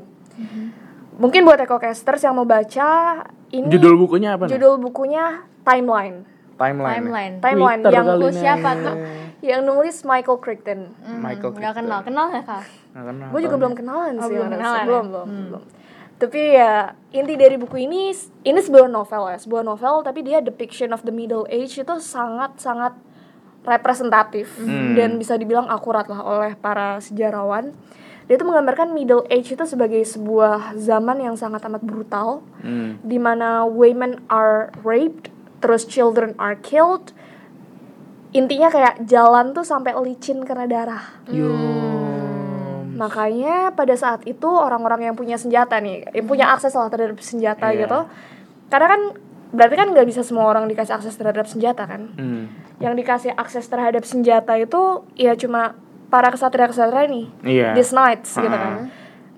Mungkin 1.18 1.42
buat 1.42 1.58
ecocasters 1.58 2.22
yang 2.22 2.38
mau 2.38 2.46
baca 2.46 3.22
ini 3.50 3.66
judul 3.66 3.98
bukunya 3.98 4.38
apa? 4.38 4.46
nih? 4.46 4.54
judul 4.54 4.78
bukunya 4.78 5.42
Timeline. 5.66 6.22
Timeline. 6.54 6.88
ya? 6.88 6.94
Timeline. 6.96 7.34
Timeline 7.38 7.80
Twitter 7.80 7.94
yang 7.94 8.06
nih. 8.08 8.32
siapa 8.34 8.70
tuh? 8.78 8.96
Yang 9.38 9.60
nulis 9.62 9.96
Michael 10.02 10.38
Crichton. 10.38 10.80
Michael 11.18 11.50
Nggak 11.50 11.74
Crichton. 11.74 11.74
kenal, 11.86 12.00
kenal 12.02 12.26
ya 12.30 12.42
kak? 12.42 12.62
Nggak 12.94 13.04
kenal. 13.04 13.28
Gue 13.30 13.40
juga 13.42 13.56
belum 13.56 13.74
kenalan 13.74 14.12
Oh, 14.14 14.22
sih. 14.22 14.32
belum 14.32 14.46
kenalan 14.48 14.78
ya? 14.78 14.86
belum, 14.86 15.04
belum, 15.08 15.28
belum. 15.50 15.62
Tapi 16.18 16.58
ya 16.58 16.98
inti 17.14 17.38
dari 17.38 17.54
buku 17.54 17.86
ini 17.86 18.10
ini 18.42 18.58
sebuah 18.58 18.90
novel 18.90 19.30
ya, 19.30 19.38
sebuah 19.38 19.62
novel 19.62 20.02
tapi 20.02 20.26
dia 20.26 20.42
depiction 20.42 20.90
of 20.90 21.06
the 21.06 21.14
middle 21.14 21.46
age 21.46 21.78
itu 21.78 21.94
sangat 22.02 22.58
sangat 22.58 22.98
representatif 23.62 24.58
dan 24.96 25.14
bisa 25.14 25.38
dibilang 25.38 25.70
akurat 25.70 26.10
lah 26.10 26.24
oleh 26.24 26.52
para 26.58 26.98
sejarawan. 26.98 27.70
Dia 28.26 28.36
itu 28.36 28.44
menggambarkan 28.44 28.92
middle 28.92 29.24
age 29.30 29.56
itu 29.56 29.64
sebagai 29.64 30.02
sebuah 30.04 30.76
zaman 30.76 31.22
yang 31.22 31.36
sangat 31.38 31.64
amat 31.64 31.80
brutal 31.80 32.42
Hmm. 32.60 32.98
di 33.00 33.16
mana 33.16 33.62
women 33.64 34.18
are 34.26 34.74
raped, 34.82 35.30
terus 35.62 35.86
children 35.86 36.34
are 36.36 36.58
killed. 36.58 37.14
Intinya 38.34 38.68
kayak 38.68 39.08
jalan 39.08 39.56
tuh 39.56 39.64
sampai 39.64 39.96
licin 39.96 40.44
karena 40.44 40.68
darah. 40.68 41.04
Yo. 41.32 41.48
Makanya 42.98 43.70
pada 43.72 43.94
saat 43.94 44.26
itu 44.26 44.50
orang-orang 44.50 45.06
yang 45.06 45.14
punya 45.14 45.38
senjata 45.38 45.78
nih, 45.78 46.10
yang 46.10 46.26
punya 46.26 46.50
akses 46.50 46.74
lah 46.74 46.90
terhadap 46.90 47.22
senjata 47.22 47.70
Iya. 47.70 47.86
gitu. 47.86 47.98
Karena 48.68 48.86
kan 48.90 49.00
berarti 49.48 49.74
kan 49.78 49.88
nggak 49.94 50.06
bisa 50.06 50.20
semua 50.20 50.44
orang 50.44 50.66
dikasih 50.66 50.98
akses 50.98 51.14
terhadap 51.14 51.46
senjata 51.46 51.86
kan. 51.86 52.10
Hmm. 52.18 52.50
Yang 52.82 52.94
dikasih 53.00 53.32
akses 53.32 53.64
terhadap 53.64 54.02
senjata 54.02 54.58
itu 54.58 55.06
ya 55.14 55.38
cuma 55.38 55.78
para 56.10 56.28
kesatria-kesatria 56.28 57.06
nih, 57.06 57.26
Iya. 57.46 57.68
these 57.72 57.94
knights 57.94 58.34
gitu 58.34 58.50
Ah. 58.50 58.58
kan. 58.58 58.74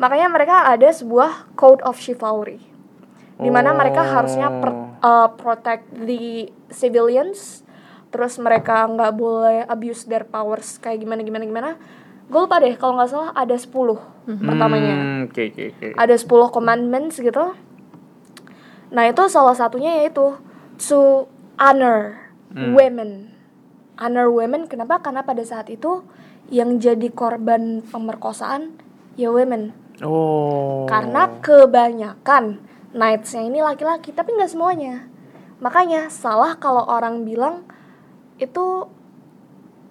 Makanya 0.01 0.33
mereka 0.33 0.57
ada 0.65 0.89
sebuah 0.89 1.53
code 1.53 1.85
of 1.85 2.01
chivalry. 2.01 2.65
Di 3.37 3.49
mana 3.49 3.73
mereka 3.73 4.05
harusnya 4.05 4.53
per- 4.53 5.01
uh, 5.01 5.29
protect 5.33 5.89
the 5.97 6.49
civilians, 6.69 7.65
terus 8.09 8.37
mereka 8.37 8.85
nggak 8.85 9.13
boleh 9.15 9.65
abuse 9.65 10.05
their 10.05 10.25
powers 10.25 10.77
kayak 10.77 11.01
gimana 11.01 11.21
gimana 11.21 11.45
gimana. 11.45 11.71
Gue 12.31 12.41
lupa 12.47 12.63
deh 12.63 12.79
kalau 12.79 12.95
nggak 12.95 13.11
salah 13.11 13.31
ada 13.35 13.59
10 13.59 13.67
pertamanya 14.47 14.95
Hmm, 14.95 15.21
Oke, 15.27 15.51
oke, 15.51 15.65
oke. 15.75 15.87
ada 15.99 16.15
10 16.15 16.55
commandments 16.55 17.19
gitu. 17.19 17.59
Nah, 18.91 19.05
itu 19.07 19.23
salah 19.27 19.55
satunya 19.55 20.03
yaitu 20.03 20.39
to 20.79 21.27
honor 21.59 22.31
women. 22.55 23.35
Honor 23.99 24.31
women 24.31 24.71
kenapa? 24.71 25.03
Karena 25.03 25.27
pada 25.27 25.43
saat 25.43 25.67
itu 25.71 26.03
yang 26.51 26.79
jadi 26.79 27.11
korban 27.11 27.83
pemerkosaan 27.87 28.75
ya 29.15 29.31
women. 29.31 29.75
Oh. 30.03 30.87
Karena 30.91 31.29
kebanyakan 31.43 32.59
knights-nya 32.91 33.47
ini 33.47 33.63
laki-laki, 33.63 34.11
tapi 34.11 34.35
nggak 34.35 34.51
semuanya. 34.51 35.07
Makanya 35.61 36.09
salah 36.11 36.57
kalau 36.57 36.83
orang 36.89 37.23
bilang 37.23 37.63
itu 38.41 38.89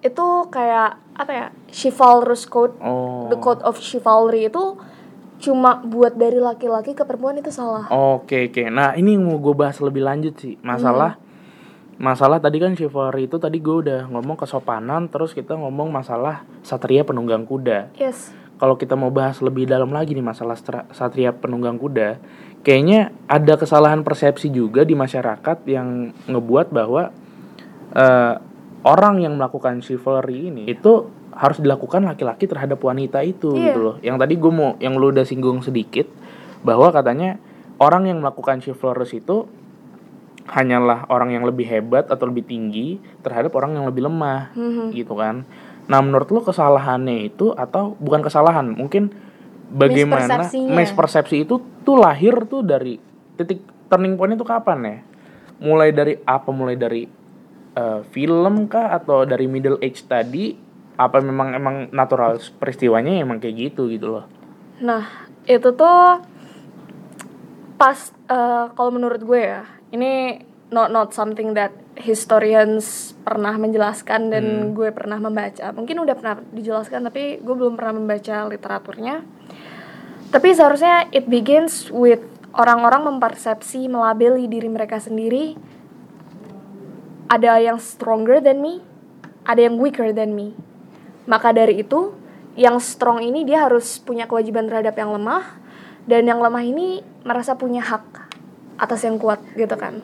itu 0.00 0.26
kayak 0.48 0.96
apa 1.16 1.32
ya? 1.32 1.46
Chivalrous 1.68 2.48
code 2.48 2.76
Oh. 2.80 3.28
the 3.28 3.36
code 3.36 3.60
of 3.60 3.76
chivalry 3.78 4.48
itu 4.48 4.76
cuma 5.40 5.80
buat 5.80 6.20
dari 6.20 6.36
laki-laki 6.36 6.92
ke 6.92 7.04
perempuan 7.04 7.40
itu 7.40 7.48
salah. 7.48 7.88
Oke 7.88 8.52
oke. 8.52 8.68
Nah 8.68 8.92
ini 8.96 9.16
yang 9.16 9.24
mau 9.24 9.40
gue 9.40 9.54
bahas 9.56 9.80
lebih 9.80 10.04
lanjut 10.04 10.36
sih 10.36 10.60
masalah 10.60 11.16
masalah 12.00 12.40
tadi 12.40 12.56
kan 12.56 12.72
chivalry 12.72 13.28
itu 13.28 13.36
tadi 13.36 13.60
gue 13.60 13.76
udah 13.84 14.08
ngomong 14.08 14.40
kesopanan 14.40 15.12
terus 15.12 15.36
kita 15.36 15.52
ngomong 15.52 15.92
masalah 15.92 16.44
satria 16.64 17.04
penunggang 17.04 17.44
kuda. 17.44 17.92
Yes. 17.96 18.32
Kalau 18.56 18.76
kita 18.76 18.92
mau 18.92 19.08
bahas 19.08 19.40
lebih 19.40 19.64
dalam 19.64 19.88
lagi 19.88 20.12
nih 20.12 20.24
masalah 20.24 20.56
satria 20.92 21.32
penunggang 21.32 21.80
kuda, 21.80 22.20
kayaknya 22.60 23.08
ada 23.24 23.56
kesalahan 23.56 24.04
persepsi 24.04 24.52
juga 24.52 24.84
di 24.84 24.92
masyarakat 24.92 25.64
yang 25.64 26.12
ngebuat 26.28 26.68
bahwa 26.68 27.08
eh, 27.96 28.34
orang 28.82 29.20
yang 29.20 29.36
melakukan 29.36 29.84
chivalry 29.84 30.48
ini 30.48 30.64
itu 30.68 31.08
harus 31.30 31.60
dilakukan 31.60 32.04
laki-laki 32.04 32.48
terhadap 32.48 32.80
wanita 32.80 33.22
itu 33.22 33.52
Iya. 33.54 33.72
gitu 33.72 33.80
loh. 33.80 33.96
Yang 34.00 34.16
tadi 34.20 34.34
gue 34.36 34.52
mau 34.52 34.70
yang 34.80 34.96
lu 34.96 35.12
udah 35.12 35.24
singgung 35.24 35.60
sedikit 35.60 36.08
bahwa 36.60 36.92
katanya 36.92 37.40
orang 37.80 38.08
yang 38.08 38.18
melakukan 38.20 38.60
chivalrous 38.60 39.12
itu 39.12 39.48
hanyalah 40.50 41.06
orang 41.06 41.30
yang 41.30 41.46
lebih 41.46 41.62
hebat 41.64 42.10
atau 42.10 42.26
lebih 42.26 42.42
tinggi 42.42 42.98
terhadap 43.22 43.54
orang 43.54 43.78
yang 43.78 43.86
lebih 43.86 44.02
lemah 44.04 44.50
gitu 44.90 45.14
kan. 45.14 45.46
Nah, 45.86 46.00
menurut 46.02 46.26
lu 46.30 46.40
kesalahannya 46.42 47.30
itu 47.30 47.54
atau 47.54 47.94
bukan 47.98 48.22
kesalahan, 48.22 48.66
mungkin 48.66 49.10
bagaimana 49.70 50.42
mispersepsi 50.74 51.46
itu 51.46 51.54
tuh 51.82 51.96
lahir 51.98 52.34
tuh 52.46 52.62
dari 52.62 52.98
titik 53.38 53.62
turning 53.86 54.18
point 54.18 54.34
itu 54.34 54.42
kapan 54.42 54.78
ya? 54.82 54.96
Mulai 55.60 55.90
dari 55.90 56.14
apa? 56.22 56.50
Mulai 56.50 56.74
dari 56.74 57.06
eh, 57.76 58.00
film 58.10 58.66
kah 58.70 58.94
atau 58.94 59.26
dari 59.26 59.46
middle 59.46 59.78
age 59.82 60.06
tadi? 60.06 60.54
Apa 61.00 61.24
memang 61.24 61.56
emang 61.56 61.76
natural 61.94 62.36
peristiwanya 62.60 63.20
emang 63.20 63.40
kayak 63.40 63.72
gitu 63.72 63.88
gitu 63.88 64.20
loh? 64.20 64.24
Nah, 64.84 65.28
itu 65.48 65.72
tuh 65.72 66.20
pas 67.80 67.98
eh, 68.28 68.64
kalau 68.76 68.90
menurut 68.92 69.20
gue 69.24 69.40
ya, 69.40 69.64
ini 69.90 70.44
not 70.70 70.94
not 70.94 71.10
something 71.10 71.52
that 71.58 71.74
historians 71.98 73.12
pernah 73.26 73.52
menjelaskan 73.60 74.32
dan 74.32 74.44
gue 74.72 74.88
pernah 74.94 75.18
membaca. 75.20 75.74
Mungkin 75.74 76.00
udah 76.00 76.14
pernah 76.16 76.34
dijelaskan 76.54 77.10
tapi 77.10 77.42
gue 77.42 77.54
belum 77.54 77.76
pernah 77.76 77.98
membaca 77.98 78.46
literaturnya. 78.48 79.22
Tapi 80.30 80.48
seharusnya 80.54 81.10
it 81.10 81.26
begins 81.26 81.90
with 81.90 82.22
orang-orang 82.54 83.14
mempersepsi 83.14 83.90
melabeli 83.90 84.46
diri 84.46 84.70
mereka 84.70 85.02
sendiri 85.02 85.58
ada 87.30 87.62
yang 87.62 87.78
stronger 87.78 88.42
than 88.42 88.58
me, 88.58 88.82
ada 89.46 89.62
yang 89.62 89.78
weaker 89.78 90.10
than 90.10 90.34
me. 90.34 90.58
Maka 91.30 91.54
dari 91.54 91.86
itu, 91.86 92.10
yang 92.58 92.82
strong 92.82 93.22
ini 93.22 93.46
dia 93.46 93.70
harus 93.70 94.02
punya 94.02 94.26
kewajiban 94.26 94.66
terhadap 94.66 94.98
yang 94.98 95.14
lemah 95.14 95.62
dan 96.10 96.26
yang 96.26 96.42
lemah 96.42 96.66
ini 96.66 97.06
merasa 97.22 97.54
punya 97.54 97.86
hak 97.86 98.02
atas 98.74 99.06
yang 99.06 99.14
kuat 99.22 99.38
gitu 99.54 99.78
kan. 99.78 100.02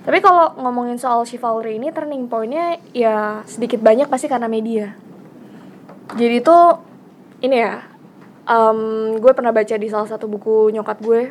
Tapi 0.00 0.18
kalau 0.22 0.56
ngomongin 0.56 0.96
soal 0.96 1.26
chivalry 1.26 1.76
ini 1.76 1.92
turning 1.92 2.24
pointnya 2.30 2.80
ya 2.96 3.44
sedikit 3.44 3.82
banyak 3.82 4.08
pasti 4.08 4.30
karena 4.30 4.48
media. 4.48 4.96
Jadi 6.16 6.40
itu 6.40 6.58
ini 7.44 7.56
ya, 7.60 7.84
em, 8.48 8.78
gue 9.20 9.32
pernah 9.36 9.52
baca 9.52 9.74
di 9.76 9.88
salah 9.90 10.08
satu 10.08 10.30
buku 10.30 10.72
nyokap 10.72 10.98
gue. 11.02 11.22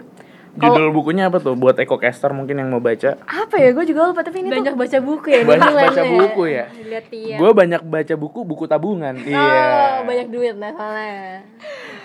Kalau 0.57 0.73
Judul 0.73 0.89
bukunya 0.89 1.29
apa 1.29 1.37
tuh 1.37 1.53
buat 1.53 1.77
Caster 1.77 2.33
mungkin 2.33 2.57
yang 2.57 2.73
mau 2.73 2.81
baca? 2.81 3.21
apa 3.21 3.55
ya? 3.61 3.69
Gue 3.69 3.85
juga 3.85 4.09
lupa 4.09 4.25
tapi 4.25 4.41
ini 4.41 4.49
Banyak 4.49 4.73
tuh 4.73 4.81
baca 4.81 4.97
buku 4.97 5.27
ya. 5.29 5.39
Banyak 5.45 5.71
baca 5.71 6.03
buku 6.03 6.43
ya? 6.49 6.65
Lihat 6.73 7.05
iya. 7.13 7.35
Gue 7.37 7.51
banyak 7.53 7.81
baca 7.85 8.13
buku, 8.17 8.39
buku 8.41 8.63
tabungan. 8.65 9.13
Oh, 9.13 9.29
Iya. 9.29 10.01
banyak 10.01 10.27
duit 10.33 10.55
nah 10.57 10.73
soalnya. 10.73 11.45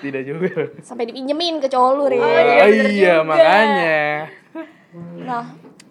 Tidak 0.05 0.23
juga. 0.29 0.53
sampai 0.85 1.09
dipinjemin 1.09 1.65
ke 1.65 1.73
cowok 1.73 1.91
lu, 1.97 2.05
Ri. 2.13 2.19
Oh, 2.21 2.69
iya, 2.69 3.25
makanya. 3.25 4.29
Nah, 5.25 5.45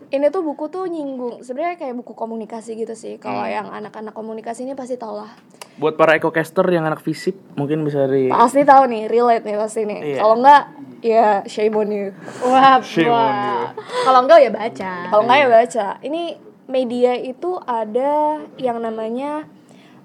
ini 0.07 0.29
tuh 0.29 0.45
buku 0.45 0.69
tuh 0.69 0.85
nyinggung 0.85 1.41
sebenarnya 1.41 1.75
kayak 1.75 1.97
buku 1.97 2.13
komunikasi 2.13 2.77
gitu 2.77 2.93
sih. 2.93 3.17
Kalau 3.17 3.41
Hmm. 3.41 3.49
yang 3.49 3.67
anak-anak 3.73 4.13
komunikasi 4.13 4.63
ini 4.63 4.77
pasti 4.77 4.95
tau 4.95 5.17
lah. 5.17 5.33
Buat 5.73 5.97
para 5.97 6.13
Caster 6.21 6.69
yang 6.69 6.85
anak 6.85 7.01
fisip 7.01 7.33
mungkin 7.57 7.81
bisa 7.81 8.05
di 8.05 8.29
Pasti 8.29 8.61
tahu 8.61 8.85
nih, 8.85 9.09
relate 9.09 9.41
nih 9.41 9.57
pasti 9.57 9.81
nih. 9.83 9.99
Iya. 10.05 10.19
Kalau 10.21 10.37
enggak 10.37 10.63
ya 11.03 11.43
shame 11.43 11.75
on 11.75 11.89
you. 11.91 12.07
Wah, 12.41 12.79
Shame 12.79 13.11
on 13.11 13.13
wah. 13.13 13.75
Kalau 13.75 14.19
enggak 14.23 14.39
ya 14.39 14.51
baca. 14.55 14.93
Kalau 15.11 15.23
enggak 15.27 15.39
ya 15.43 15.47
baca. 15.51 15.87
Ini 15.99 16.23
media 16.71 17.11
itu 17.19 17.59
ada 17.67 18.39
yang 18.55 18.79
namanya 18.79 19.45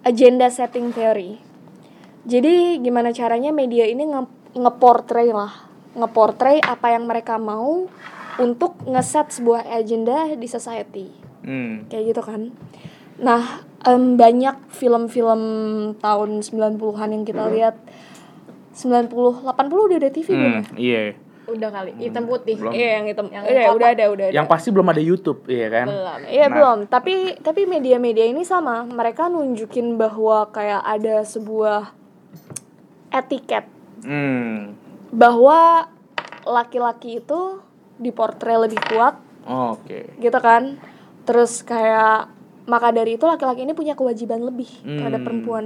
agenda 0.02 0.50
setting 0.50 0.90
theory. 0.90 1.38
Jadi 2.26 2.82
gimana 2.82 3.14
caranya 3.14 3.54
media 3.54 3.86
ini 3.86 4.04
nge 4.10 4.26
ngeportray 4.58 5.30
lah, 5.30 5.70
ngeportray 5.94 6.58
apa 6.60 6.92
yang 6.92 7.06
mereka 7.06 7.38
mau 7.38 7.86
untuk 8.42 8.82
ngeset 8.84 9.38
sebuah 9.38 9.64
agenda 9.70 10.34
di 10.34 10.48
society. 10.50 11.28
Hmm. 11.48 11.86
kayak 11.86 12.14
gitu 12.14 12.22
kan 12.22 12.50
nah 13.18 13.62
em, 13.86 14.14
banyak 14.14 14.70
film-film 14.70 15.40
tahun 15.98 16.30
90-an 16.42 17.08
yang 17.14 17.24
kita 17.26 17.44
lihat 17.50 17.76
90 18.78 19.10
80 19.42 19.50
udah 19.82 19.98
ada 19.98 20.08
TV 20.08 20.28
belum 20.30 20.52
Hmm, 20.54 20.62
ya? 20.78 20.78
iya. 20.78 21.00
Udah 21.48 21.72
kali, 21.72 21.96
hitam 21.96 22.28
putih. 22.28 22.54
Belum. 22.54 22.70
Iya 22.70 22.88
yang 22.94 23.04
hitam. 23.06 23.26
Yang 23.26 23.42
udah, 23.42 23.64
udah 23.72 23.88
ada, 23.88 24.04
udah 24.06 24.24
ada. 24.28 24.34
Yang 24.36 24.46
pasti 24.46 24.68
belum 24.68 24.86
ada 24.86 25.00
YouTube, 25.00 25.40
iya 25.48 25.66
kan? 25.66 25.86
Belum. 25.86 26.18
Iya 26.22 26.44
Nah. 26.44 26.52
belum, 26.52 26.78
tapi 26.86 27.14
tapi 27.40 27.60
media-media 27.64 28.24
ini 28.24 28.44
sama, 28.44 28.84
mereka 28.84 29.26
nunjukin 29.26 29.96
bahwa 29.96 30.44
kayak 30.48 30.84
ada 30.86 31.24
sebuah 31.24 31.96
etiket 33.10 33.64
Hmm. 33.98 34.76
bahwa 35.10 35.88
laki-laki 36.44 37.18
itu 37.18 37.58
diportray 37.96 38.60
lebih 38.60 38.78
kuat, 38.84 39.18
Oke. 39.42 40.14
gitu 40.16 40.38
kan 40.38 40.78
terus 41.24 41.60
kayak 41.60 42.30
maka 42.64 42.88
dari 42.88 43.16
itu 43.16 43.24
laki-laki 43.24 43.64
ini 43.64 43.72
punya 43.72 43.92
kewajiban 43.92 44.40
lebih 44.40 44.68
terhadap 44.82 45.18
Hmm. 45.18 45.26
perempuan 45.26 45.64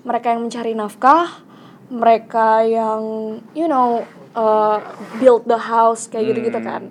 mereka 0.00 0.30
yang 0.30 0.42
mencari 0.42 0.72
nafkah 0.72 1.42
mereka 1.88 2.60
yang 2.60 3.02
you 3.52 3.66
know 3.66 4.02
uh, 4.32 4.78
build 5.16 5.44
the 5.44 5.58
house 5.58 6.06
kayak 6.06 6.32
gitu 6.32 6.48
gitu 6.48 6.58
Hmm. 6.58 6.66
kan 6.66 6.82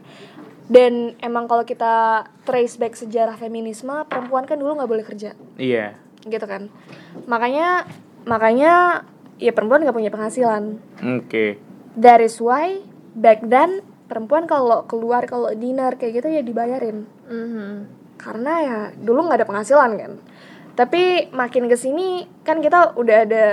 dan 0.65 0.93
emang 1.19 1.45
kalau 1.45 1.61
kita 1.61 2.23
trace 2.41 2.75
back 2.75 2.93
sejarah 2.93 3.35
feminisme 3.35 3.91
perempuan 4.05 4.43
kan 4.43 4.55
dulu 4.55 4.75
nggak 4.75 4.89
boleh 4.89 5.05
kerja 5.05 5.35
Iya. 5.55 5.97
gitu 6.23 6.43
kan 6.43 6.71
makanya 7.25 7.83
makanya 8.23 9.03
ya 9.37 9.51
perempuan 9.51 9.83
nggak 9.83 9.93
punya 9.93 10.07
penghasilan 10.09 10.79
Oke. 11.19 11.59
that 11.93 12.23
is 12.23 12.39
why 12.39 12.79
back 13.13 13.43
then 13.43 13.83
perempuan 14.05 14.45
kalau 14.45 14.85
keluar 14.85 15.25
kalau 15.25 15.51
dinner 15.51 15.93
kayak 15.93 16.23
gitu 16.23 16.27
ya 16.29 16.41
dibayarin 16.41 17.03
Mhm. 17.27 17.71
karena 18.15 18.53
ya 18.61 18.79
dulu 18.95 19.27
nggak 19.27 19.43
ada 19.43 19.49
penghasilan 19.49 19.91
kan 19.93 20.11
tapi 20.73 21.27
makin 21.29 21.67
ke 21.67 21.75
sini 21.75 22.23
kan 22.41 22.57
kita 22.57 22.95
udah 22.95 23.17
ada 23.21 23.45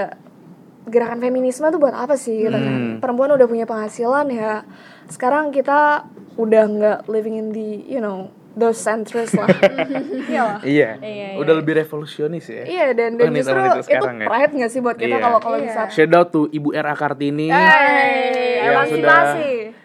gerakan 0.83 1.19
feminisme 1.19 1.67
tuh 1.67 1.77
buat 1.77 1.93
apa 1.93 2.15
sih 2.15 2.41
gitu 2.41 2.53
kan 2.53 2.63
Hmm. 2.63 2.97
perempuan 2.99 3.31
udah 3.31 3.45
punya 3.45 3.65
penghasilan 3.65 4.27
ya 4.29 4.65
sekarang 5.07 5.51
kita 5.51 6.09
udah 6.35 6.63
nggak 6.67 6.99
living 7.07 7.37
in 7.37 7.49
the 7.51 7.69
you 7.85 7.99
know 7.99 8.29
those 8.53 8.77
centers 8.77 9.31
lah 9.33 9.47
Iya 10.27 10.43
lah. 10.43 10.59
Iya. 10.61 10.91
Iya, 10.99 11.29
Udah 11.39 11.55
lebih 11.55 11.75
revolusionis 11.77 12.47
ya. 12.47 12.65
Iya 12.65 12.87
dan 12.93 13.15
dan 13.15 13.31
justru 13.31 13.55
itu 13.55 13.87
ya. 13.87 14.27
pride 14.27 14.53
gak 14.57 14.71
sih 14.71 14.81
buat 14.81 14.97
kita 14.97 15.17
Iya. 15.17 15.23
kalau 15.23 15.39
kalau 15.39 15.57
Iya. 15.57 15.67
bisa 15.67 15.81
Shout 15.89 16.11
out 16.11 16.29
to 16.29 16.47
Ibu 16.49 16.75
R.A. 16.75 16.95
Kartini 16.95 17.47
Hey, 17.47 18.67
yang 18.67 18.87
sudah 18.89 19.23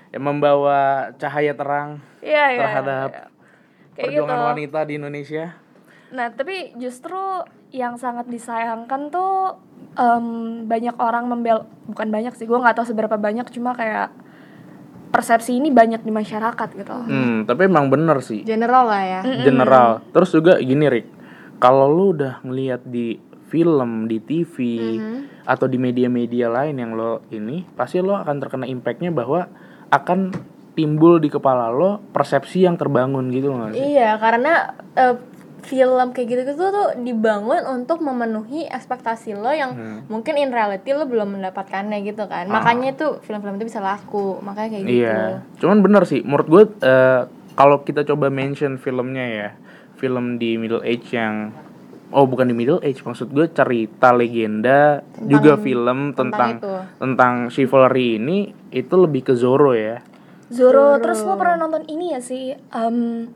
yang 0.09 0.23
membawa 0.23 0.79
cahaya 1.15 1.53
terang 1.53 2.01
Iya 2.19 2.45
iya. 2.47 2.59
terhadap 2.59 3.09
iya. 3.09 3.21
Kayak 3.21 3.29
gitu. 3.93 4.01
perjuangan 4.17 4.39
wanita 4.49 4.79
di 4.81 4.93
Indonesia. 4.95 5.45
Nah, 6.07 6.27
tapi 6.31 6.55
justru 6.75 7.21
yang 7.69 7.95
sangat 7.95 8.25
disayangkan 8.25 9.07
tuh 9.09 9.61
em, 9.95 10.25
banyak 10.67 10.95
orang 10.99 11.25
membel 11.27 11.65
bukan 11.87 12.07
banyak 12.11 12.35
sih, 12.35 12.45
gue 12.45 12.55
nggak 12.59 12.75
tahu 12.77 12.87
seberapa 12.87 13.15
banyak, 13.15 13.47
cuma 13.51 13.75
kayak 13.75 14.11
persepsi 15.15 15.55
ini 15.55 15.71
banyak 15.71 16.03
di 16.03 16.11
masyarakat 16.11 16.69
gitu. 16.75 16.91
Hmm, 16.91 17.47
tapi 17.47 17.71
emang 17.71 17.87
bener 17.87 18.19
sih. 18.19 18.43
general 18.43 18.91
lah 18.91 19.03
ya 19.03 19.21
General. 19.47 20.03
Terus 20.11 20.29
juga 20.35 20.59
gini, 20.59 20.91
Rick. 20.91 21.07
Kalau 21.63 21.87
lu 21.87 22.11
udah 22.11 22.43
ngeliat 22.43 22.83
di 22.83 23.15
film, 23.47 24.11
di 24.11 24.19
TV 24.19 24.55
atau 25.47 25.71
di 25.71 25.79
media-media 25.79 26.51
lain 26.51 26.75
yang 26.75 26.91
lo 26.99 27.23
ini, 27.31 27.63
pasti 27.79 28.03
lo 28.03 28.19
akan 28.19 28.35
terkena 28.43 28.65
impactnya 28.67 29.15
bahwa 29.15 29.47
akan 29.87 30.35
timbul 30.75 31.23
di 31.23 31.31
kepala 31.31 31.71
lo 31.71 32.03
persepsi 32.11 32.67
yang 32.67 32.75
terbangun 32.75 33.31
gitu 33.31 33.55
loh 33.55 33.63
nggak 33.63 33.71
sih? 33.79 33.95
Iya, 33.95 34.19
karena 34.19 34.53
eh, 34.99 35.15
film 35.65 36.13
kayak 36.13 36.27
gitu 36.29 36.41
gitu 36.45 36.63
tuh 36.69 36.93
dibangun 37.01 37.65
untuk 37.65 37.99
memenuhi 38.05 38.69
ekspektasi 38.69 39.33
lo 39.33 39.49
yang 39.49 39.73
mungkin 40.05 40.37
in 40.37 40.53
reality 40.53 40.93
lo 40.93 41.09
belum 41.09 41.41
mendapatkannya 41.41 42.05
gitu 42.05 42.29
kan. 42.29 42.45
Makanya 42.45 42.93
itu 42.93 43.17
film-film 43.25 43.57
itu 43.57 43.67
bisa 43.73 43.81
laku. 43.81 44.37
Makanya 44.45 44.69
kayak 44.77 44.83
gitu. 44.85 45.01
Iya. 45.01 45.19
Cuman 45.57 45.81
bener 45.81 46.05
sih, 46.05 46.21
menurut 46.21 46.47
gue 46.47 46.63
eh, 46.85 47.21
kalau 47.57 47.81
kita 47.81 48.05
coba 48.05 48.29
mention 48.29 48.77
filmnya 48.77 49.25
ya, 49.25 49.49
film 49.97 50.37
di 50.37 50.61
middle 50.61 50.85
age 50.85 51.17
yang 51.17 51.49
oh 52.13 52.29
bukan 52.29 52.47
di 52.47 52.55
middle 52.55 52.79
age, 52.85 53.01
maksud 53.01 53.33
gue 53.33 53.49
cerita 53.49 54.13
legenda 54.13 55.01
juga 55.25 55.57
film 55.57 56.13
tentang 56.13 56.61
itu. 56.61 56.73
tentang 57.01 57.33
chivalry 57.49 58.21
ini 58.21 58.53
itu 58.69 58.93
lebih 58.95 59.27
ke 59.27 59.33
Zorro 59.33 59.73
ya. 59.73 59.99
Zoro, 60.53 61.01
terus 61.01 61.25
lo 61.25 61.33
pernah 61.41 61.65
nonton 61.65 61.89
ini 61.89 62.13
ya 62.13 62.21
sih, 62.21 62.53
em, 62.53 63.27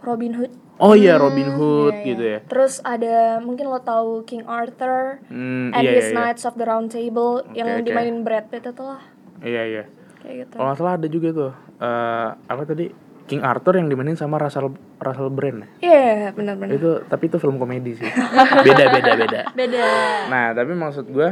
Robin 0.00 0.32
Hood. 0.32 0.52
Oh 0.82 0.92
iya 0.92 1.14
Robin 1.14 1.46
Hood 1.48 1.94
gitu 2.02 2.18
ya. 2.20 2.38
Terus 2.42 2.82
ada 2.82 3.38
mungkin 3.38 3.66
lo 3.66 3.78
tahu 3.78 4.22
King 4.22 4.42
Arthur 4.44 5.22
Hmm, 5.24 5.70
and 5.70 5.78
iya, 5.80 5.94
his 5.94 6.04
iya, 6.04 6.10
iya. 6.10 6.16
Knights 6.18 6.42
of 6.42 6.54
the 6.54 6.66
Round 6.66 6.90
Table 6.90 7.46
yang 7.52 7.70
oke. 7.72 7.86
dimainin 7.86 8.20
Brad 8.20 8.50
Pitt 8.50 8.66
itu 8.66 8.82
lah, 8.82 8.98
Iya 9.38 9.62
iya. 9.64 9.84
kayak 10.18 10.34
gitu. 10.42 10.54
Kalau 10.54 10.66
nggak 10.66 10.76
salah 10.76 10.94
ada 10.94 11.06
juga 11.06 11.28
tuh 11.30 11.52
eh, 11.78 12.28
apa 12.34 12.62
tadi 12.64 12.90
King 13.22 13.40
Arthur 13.40 13.74
yang 13.76 13.86
dimainin 13.86 14.14
sama 14.14 14.36
Russell 14.36 14.74
Russell 14.98 15.30
Brand. 15.30 15.62
ya? 15.62 15.68
Iya, 15.80 16.02
benar-benar. 16.32 16.74
Itu 16.74 16.90
tapi 17.06 17.30
itu 17.30 17.38
film 17.38 17.56
komedi 17.56 17.94
sih. 17.94 18.10
beda 18.66 18.84
beda 18.90 19.12
beda. 19.16 19.40
Beda. 19.54 19.86
Nah, 20.26 20.50
tapi 20.50 20.74
maksud 20.74 21.06
gue 21.06 21.30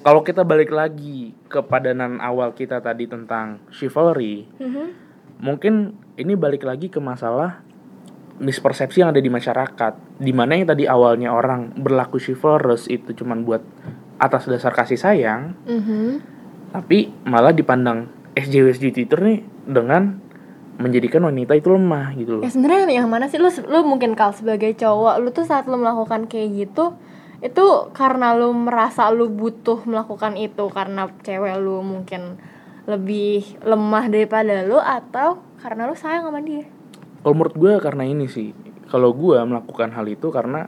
kalau 0.00 0.20
kita 0.20 0.42
balik 0.42 0.68
lagi 0.68 1.30
ke 1.46 1.62
padanan 1.62 2.18
awal 2.18 2.50
kita 2.50 2.78
tadi 2.78 3.06
tentang 3.06 3.62
chivalry, 3.70 4.50
Mhm. 4.58 4.86
mungkin 5.38 5.74
ini 6.14 6.34
balik 6.34 6.62
lagi 6.62 6.86
ke 6.86 6.98
masalah 6.98 7.62
mispersepsi 8.42 9.00
yang 9.00 9.14
ada 9.14 9.22
di 9.22 9.30
masyarakat. 9.30 10.18
Di 10.18 10.32
mana 10.34 10.58
yang 10.58 10.66
tadi 10.68 10.84
awalnya 10.84 11.30
orang 11.30 11.72
berlaku 11.78 12.18
chivalrous 12.18 12.90
itu 12.90 13.14
cuman 13.14 13.46
buat 13.46 13.62
atas 14.18 14.50
dasar 14.50 14.74
kasih 14.74 14.98
sayang, 14.98 15.54
Mhm. 15.66 16.20
tapi 16.74 17.10
malah 17.24 17.54
dipandang 17.54 18.10
SJW 18.34 18.92
Twitter 18.92 19.18
nih 19.22 19.40
dengan 19.66 20.18
menjadikan 20.80 21.22
wanita 21.22 21.52
itu 21.54 21.68
lemah 21.70 22.16
gitu 22.16 22.38
loh. 22.38 22.42
Ya 22.42 22.50
sebenarnya 22.50 22.88
yang 22.90 23.06
mana 23.06 23.28
sih 23.28 23.38
lu 23.38 23.52
lu 23.68 23.84
mungkin 23.84 24.16
kal 24.16 24.32
sebagai 24.34 24.72
cowok 24.74 25.20
lu 25.20 25.28
tuh 25.30 25.44
saat 25.44 25.68
lu 25.68 25.78
melakukan 25.78 26.26
kayak 26.26 26.48
gitu 26.66 26.96
itu 27.42 27.66
karena 27.92 28.38
lu 28.38 28.54
merasa 28.54 29.10
lu 29.10 29.28
butuh 29.28 29.82
melakukan 29.84 30.38
itu 30.38 30.64
karena 30.70 31.10
cewek 31.26 31.58
lu 31.58 31.82
mungkin 31.82 32.38
lebih 32.86 33.62
lemah 33.62 34.10
daripada 34.10 34.62
lu 34.66 34.78
atau 34.78 35.38
karena 35.60 35.86
lu 35.86 35.94
sayang 35.94 36.26
sama 36.26 36.40
dia. 36.42 36.66
Kalau 37.22 37.34
menurut 37.34 37.54
gue 37.54 37.72
karena 37.78 38.04
ini 38.04 38.26
sih, 38.26 38.50
kalau 38.90 39.14
gue 39.14 39.38
melakukan 39.40 39.94
hal 39.94 40.06
itu 40.06 40.28
karena 40.28 40.66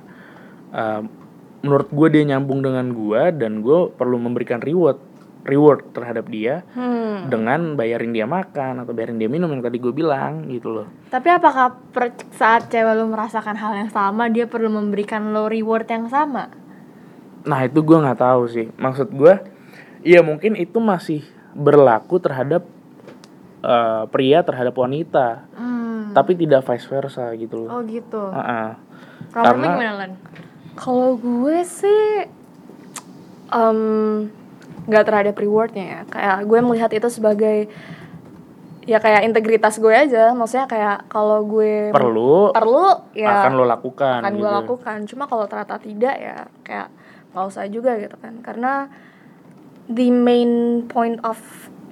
uh, 0.71 1.03
menurut 1.61 1.89
gue 1.91 2.09
dia 2.13 2.25
nyambung 2.25 2.63
dengan 2.63 2.93
gue 2.93 3.23
dan 3.35 3.61
gue 3.61 3.91
perlu 3.91 4.17
memberikan 4.17 4.61
reward 4.61 5.01
reward 5.45 5.93
terhadap 5.93 6.25
dia 6.29 6.65
Hmm. 6.73 7.29
dengan 7.29 7.77
bayarin 7.77 8.13
dia 8.13 8.25
makan 8.25 8.81
atau 8.81 8.97
bayarin 8.97 9.17
dia 9.17 9.29
minum 9.29 9.49
yang 9.53 9.61
tadi 9.61 9.77
gue 9.77 9.93
bilang 9.93 10.49
gitu 10.49 10.73
loh. 10.73 10.87
Tapi 11.09 11.29
apakah 11.29 11.73
per- 11.93 12.17
saat 12.33 12.69
cewek 12.69 12.97
lu 12.97 13.09
merasakan 13.09 13.57
hal 13.57 13.73
yang 13.77 13.91
sama 13.93 14.29
dia 14.29 14.49
perlu 14.49 14.73
memberikan 14.73 15.33
lo 15.33 15.49
reward 15.49 15.85
yang 15.89 16.09
sama? 16.09 16.49
Nah 17.45 17.61
itu 17.61 17.81
gue 17.81 17.97
nggak 17.97 18.21
tahu 18.21 18.43
sih. 18.49 18.67
Maksud 18.77 19.13
gue, 19.13 19.35
ya 20.01 20.25
mungkin 20.25 20.57
itu 20.57 20.81
masih 20.81 21.21
berlaku 21.53 22.17
terhadap 22.19 22.65
uh, 23.61 24.05
pria 24.09 24.45
terhadap 24.45 24.75
wanita, 24.77 25.49
Hmm. 25.57 25.64
Tapi 26.15 26.33
tidak 26.35 26.63
vice 26.63 26.87
versa 26.87 27.29
gitu 27.35 27.67
loh. 27.67 27.69
Oh 27.69 27.81
gitu. 27.83 28.31
Uh-uh. 28.31 28.79
Kalau 29.35 29.45
karena- 29.51 29.67
gimana? 29.75 30.07
Kalau 30.75 31.15
gue 31.15 31.59
sih 31.63 32.27
em, 33.51 33.81
nggak 34.87 35.05
terhadap 35.05 35.35
rewardnya 35.35 35.85
ya. 35.85 36.01
Kayak 36.07 36.37
gue 36.47 36.59
melihat 36.63 36.91
itu 36.91 37.09
sebagai 37.11 37.67
ya 38.85 39.01
kayak 39.01 39.25
integritas 39.25 39.79
gue 39.79 39.91
aja. 39.91 40.35
Maksudnya 40.35 40.67
kayak 40.67 41.09
kalau 41.09 41.43
gue 41.43 41.91
Perlu, 41.91 42.51
perlu 42.53 42.87
ya 43.15 43.47
akan 43.47 43.53
lo 43.55 43.65
lakukan. 43.67 44.21
akan 44.23 44.35
gue 44.35 44.45
gitu. 44.47 44.59
lakukan. 44.63 44.99
Cuma 45.07 45.25
kalau 45.27 45.47
ternyata 45.47 45.79
tidak 45.79 46.15
ya 46.19 46.37
kayak 46.63 46.89
nggak 47.35 47.45
usah 47.51 47.65
juga 47.67 47.99
gitu 47.99 48.17
kan. 48.19 48.39
Karena 48.43 48.87
the 49.87 50.09
main 50.11 50.83
point 50.87 51.21
of 51.23 51.39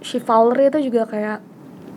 chivalry 0.02 0.66
itu 0.68 0.90
juga 0.90 1.06
kayak 1.06 1.38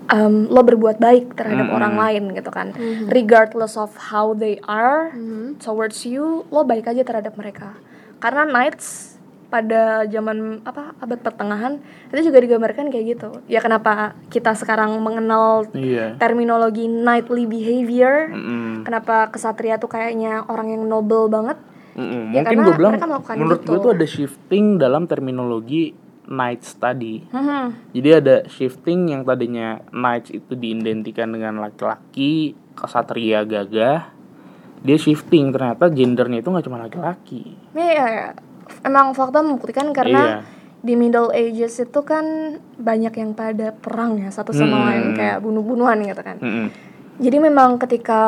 em, 0.08 0.46
lo 0.48 0.62
berbuat 0.62 0.98
baik 0.98 1.34
terhadap 1.34 1.68
Mm-mm. 1.68 1.78
orang 1.78 1.94
lain 1.98 2.24
gitu 2.34 2.50
kan. 2.50 2.72
Regardless 3.08 3.76
of 3.76 3.94
how 4.10 4.32
they 4.32 4.62
are 4.66 5.10
Mhm. 5.12 5.58
towards 5.58 6.06
you, 6.06 6.46
lo 6.50 6.62
baik 6.62 6.86
aja 6.86 7.02
terhadap 7.02 7.34
mereka. 7.36 7.74
Karena 8.20 8.46
knights 8.46 9.14
pada 9.46 10.04
zaman 10.10 10.60
apa 10.66 10.98
abad 11.00 11.22
pertengahan 11.22 11.80
itu 12.10 12.28
juga 12.28 12.42
digambarkan 12.42 12.90
kayak 12.90 13.06
gitu. 13.16 13.30
Ya 13.46 13.62
kenapa 13.62 14.18
kita 14.28 14.52
sekarang 14.52 14.98
mengenal 15.00 15.70
Iya. 15.72 16.18
terminologi 16.18 16.90
knightly 16.90 17.46
behavior? 17.46 18.34
Mm-mm. 18.34 18.84
Kenapa 18.84 19.30
kesatria 19.30 19.78
tuh 19.78 19.88
kayaknya 19.88 20.44
orang 20.50 20.74
yang 20.76 20.84
noble 20.84 21.30
banget? 21.30 21.56
Mm-mm. 21.96 22.36
Ya, 22.36 22.44
Mungkin 22.44 22.58
karena 22.60 22.68
gue 22.68 22.76
bilang, 22.76 22.92
mereka 22.92 23.08
melakukan 23.08 23.36
menurut 23.40 23.60
gitu. 23.64 23.70
gue 23.72 23.78
tuh 23.80 23.92
ada 23.96 24.08
shifting 24.08 24.66
dalam 24.76 25.08
terminologi 25.08 25.96
knights 26.26 26.76
tadi. 26.76 27.22
Hmm. 27.30 27.74
Jadi 27.94 28.10
ada 28.12 28.36
shifting 28.46 29.14
yang 29.14 29.22
tadinya 29.22 29.82
knights 29.90 30.30
itu 30.30 30.54
diidentikan 30.54 31.30
dengan 31.30 31.62
laki-laki, 31.62 32.54
kesatria 32.74 33.46
gagah. 33.46 34.12
Dia 34.82 34.98
shifting 34.98 35.50
ternyata 35.50 35.90
gendernya 35.90 36.42
itu 36.42 36.50
nggak 36.50 36.66
cuma 36.66 36.82
laki-laki. 36.82 37.58
Iya, 37.74 37.90
iya, 37.90 38.06
iya. 38.06 38.28
emang 38.82 39.14
fakta 39.14 39.46
membuktikan 39.46 39.90
Iya. 39.90 39.96
karena 39.96 40.24
di 40.82 40.94
Middle 40.94 41.34
Ages 41.34 41.82
itu 41.82 42.02
kan 42.02 42.26
banyak 42.78 43.14
yang 43.14 43.34
pada 43.34 43.74
perang 43.74 44.22
ya 44.22 44.30
satu 44.30 44.54
sama 44.54 44.78
Hmm. 44.78 44.86
lain 44.90 45.06
kayak 45.14 45.38
bunuh-bunuhan 45.42 45.98
gitu 46.02 46.22
kan. 46.22 46.38
Mm-mm. 46.38 46.68
Jadi 47.18 47.38
memang 47.40 47.78
ketika 47.78 48.22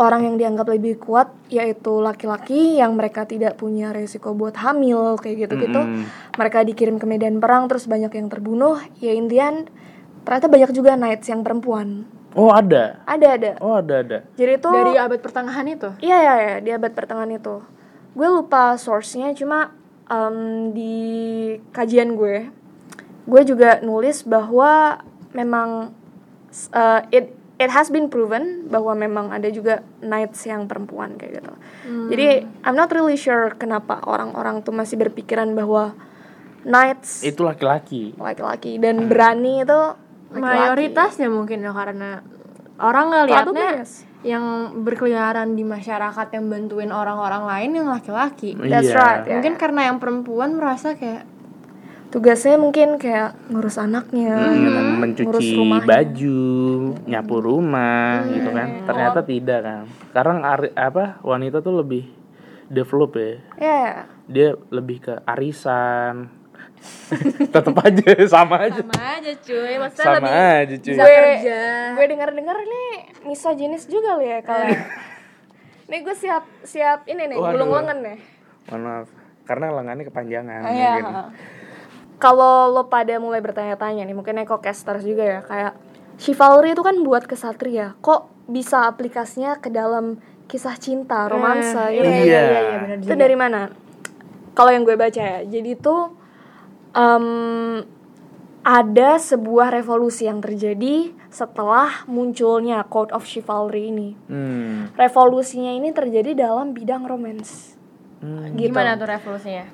orang 0.00 0.24
yang 0.24 0.36
dianggap 0.40 0.66
lebih 0.72 0.96
kuat 0.96 1.28
yaitu 1.52 2.00
laki-laki 2.00 2.80
yang 2.80 2.96
mereka 2.96 3.28
tidak 3.28 3.60
punya 3.60 3.92
resiko 3.92 4.32
buat 4.32 4.56
hamil 4.56 5.20
kayak 5.20 5.46
gitu-gitu, 5.46 5.76
Mm-mm. 5.76 6.08
mereka 6.40 6.64
dikirim 6.64 6.96
ke 6.96 7.04
medan 7.04 7.36
perang 7.38 7.68
terus 7.68 7.84
banyak 7.84 8.10
yang 8.16 8.32
terbunuh, 8.32 8.80
ya 8.98 9.12
Indian 9.12 9.68
ternyata 10.24 10.48
banyak 10.48 10.70
juga 10.72 10.96
knights 10.96 11.28
yang 11.28 11.44
perempuan 11.44 12.08
Oh 12.38 12.54
ada. 12.54 13.02
Ada 13.10 13.26
ada. 13.34 13.50
Oh 13.58 13.74
ada 13.74 14.06
ada. 14.06 14.18
Jadi 14.38 14.52
itu 14.62 14.70
Dari 14.70 14.94
abad 14.94 15.18
pertengahan 15.18 15.66
itu. 15.66 15.90
Iya 15.98 16.18
iya 16.22 16.34
iya 16.38 16.54
di 16.62 16.70
abad 16.70 16.92
pertengahan 16.94 17.34
itu. 17.34 17.58
Gue 18.14 18.28
lupa 18.30 18.78
source-nya 18.78 19.34
cuma 19.34 19.74
em, 20.06 20.70
di 20.70 20.94
kajian 21.74 22.14
gue, 22.14 22.50
gue 23.26 23.42
juga 23.46 23.82
nulis 23.82 24.22
bahwa 24.26 25.02
memang 25.34 25.94
uh, 26.74 27.00
it 27.14 27.34
it 27.60 27.68
has 27.68 27.92
been 27.92 28.08
proven 28.08 28.64
bahwa 28.72 28.96
memang 28.96 29.28
ada 29.28 29.52
juga 29.52 29.84
knights 30.00 30.48
yang 30.48 30.64
perempuan 30.64 31.20
kayak 31.20 31.44
gitu. 31.44 31.52
Jadi 32.08 32.26
I'm 32.64 32.72
not 32.72 32.88
really 32.88 33.20
sure 33.20 33.52
kenapa 33.52 34.00
orang-orang 34.08 34.64
tuh 34.64 34.72
masih 34.72 34.96
berpikiran 34.96 35.52
bahwa 35.52 35.92
knights 36.64 37.20
Itu 37.20 37.44
laki-laki. 37.44 38.16
laki-laki 38.16 38.80
dan 38.80 39.04
berani 39.12 39.60
itu 39.60 39.80
laki-laki. 40.32 40.40
Mayoritasnya 40.40 41.28
mungkin 41.28 41.60
ya 41.60 41.72
karena 41.76 42.24
orang 42.80 43.06
ngelihatnya 43.12 43.68
yes. 43.84 44.08
yang 44.24 44.44
berkeliaran 44.80 45.52
di 45.52 45.64
masyarakat 45.64 46.26
yang 46.32 46.48
bantuin 46.48 46.92
orang-orang 46.92 47.44
lain 47.44 47.70
yang 47.76 47.88
laki-laki. 47.92 48.56
That's 48.56 48.88
Iya. 48.88 48.96
right. 48.96 49.22
ya. 49.28 49.32
Mungkin 49.36 49.54
karena 49.60 49.92
yang 49.92 50.00
perempuan 50.00 50.56
merasa 50.56 50.96
kayak 50.96 51.28
tugasnya 52.10 52.54
mungkin 52.54 52.94
kayak 52.96 53.38
ngurus 53.46 53.76
anaknya, 53.76 54.34
gitu 54.50 54.68
kan, 54.68 54.82
Hmm, 54.82 54.98
ngurus 54.98 54.98
mencuci 55.00 55.48
rumahnya. 55.54 55.86
baju, 55.86 56.42
nyapu 57.06 57.36
rumah 57.38 58.06
gitu 58.28 58.50
kan. 58.50 58.68
Ternyata 58.82 59.20
tidak 59.22 59.60
kan. 59.60 59.80
Sekarang 60.06 60.38
ari- 60.42 60.74
apa 60.74 61.04
wanita 61.20 61.58
tuh 61.58 61.74
lebih 61.76 62.04
develop 62.66 63.14
ya. 63.14 63.30
Ya, 63.56 63.82
Dia 64.26 64.48
lebih 64.68 65.00
ke 65.00 65.14
arisan. 65.24 66.30
Tetap 67.52 67.76
aja 67.76 68.08
sama 68.26 68.56
aja. 68.62 68.80
sama 68.80 68.94
aja 69.12 69.32
cuy, 69.36 69.74
maksudnya 69.76 70.06
Sama 70.06 70.16
lebih 70.16 70.32
aja 70.32 70.74
cuy. 70.76 70.90
bisa 70.90 71.02
Gue- 71.02 71.14
kerja. 71.14 71.60
gue 71.92 72.06
dengar-dengar 72.08 72.56
nih 72.58 72.90
misoginis 73.22 73.84
juga 73.84 74.16
lo 74.16 74.24
ya 74.24 74.40
kalian. 74.40 74.80
nih 75.90 75.98
gue 76.00 76.16
siap 76.16 76.46
siap 76.62 77.04
ini 77.04 77.26
nih 77.26 77.36
gulung 77.36 77.70
lengan 77.70 77.98
nih. 78.00 78.18
Mohon 78.66 78.80
maaf. 78.82 79.08
Karena 79.42 79.66
lengannya 79.72 80.04
kepanjangan 80.04 80.60
Iya. 80.64 80.90
mungkin. 80.96 81.04
Kalau 82.20 82.68
lo 82.68 82.84
pada 82.86 83.16
mulai 83.16 83.40
bertanya-tanya 83.40 84.04
nih, 84.04 84.12
mungkin 84.12 84.36
Eko 84.38 84.60
casters 84.60 85.02
juga 85.02 85.24
ya, 85.24 85.40
kayak 85.40 85.72
chivalry 86.20 86.76
itu 86.76 86.84
kan 86.84 87.00
buat 87.00 87.24
kesatria. 87.24 87.96
Kok 87.98 88.44
bisa 88.44 88.84
aplikasinya 88.84 89.56
ke 89.56 89.72
dalam 89.72 90.20
kisah 90.44 90.76
cinta, 90.76 91.24
romansa 91.26 91.88
Eh, 91.88 91.96
gitu? 91.96 92.04
iya, 92.04 92.20
Iya. 92.20 92.20
iya, 92.20 92.60
iya, 92.60 92.76
benar 92.78 92.96
Itu 93.00 93.08
juga. 93.08 93.22
dari 93.24 93.36
mana? 93.38 93.60
Kalau 94.52 94.70
yang 94.70 94.84
gue 94.84 94.94
baca 94.94 95.16
ya, 95.16 95.40
jadi 95.42 95.70
itu 95.72 95.96
em, 96.92 97.26
ada 98.60 99.10
sebuah 99.16 99.72
revolusi 99.72 100.28
yang 100.28 100.44
terjadi 100.44 101.16
setelah 101.30 102.04
munculnya 102.04 102.84
Code 102.84 103.14
of 103.14 103.24
Chivalry 103.24 103.88
ini. 103.88 104.12
Hmm. 104.28 104.92
Revolusinya 104.92 105.72
ini 105.72 105.88
terjadi 105.88 106.36
dalam 106.36 106.76
bidang 106.76 107.08
romance. 107.08 107.78
Hmm. 108.20 108.52
Gitu. 108.52 108.68
Gimana 108.68 109.00
tuh 109.00 109.08
revolusinya? 109.08 109.64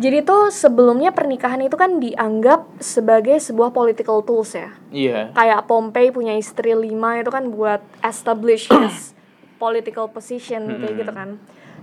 Jadi 0.00 0.24
tuh 0.24 0.48
sebelumnya 0.48 1.12
pernikahan 1.12 1.60
itu 1.60 1.76
kan 1.76 2.00
dianggap 2.00 2.80
sebagai 2.80 3.36
sebuah 3.36 3.68
political 3.68 4.24
tools 4.24 4.56
ya. 4.56 4.72
Iya. 4.88 5.36
Kayak 5.36 5.68
Pompey 5.68 6.08
punya 6.08 6.32
istri 6.40 6.72
lima 6.72 7.20
itu 7.20 7.28
kan 7.28 7.52
buat 7.52 7.84
establish 8.00 8.72
his 8.80 9.12
political 9.60 10.08
position 10.08 10.80
kayak 10.80 11.04
gitu 11.04 11.12
kan. 11.12 11.36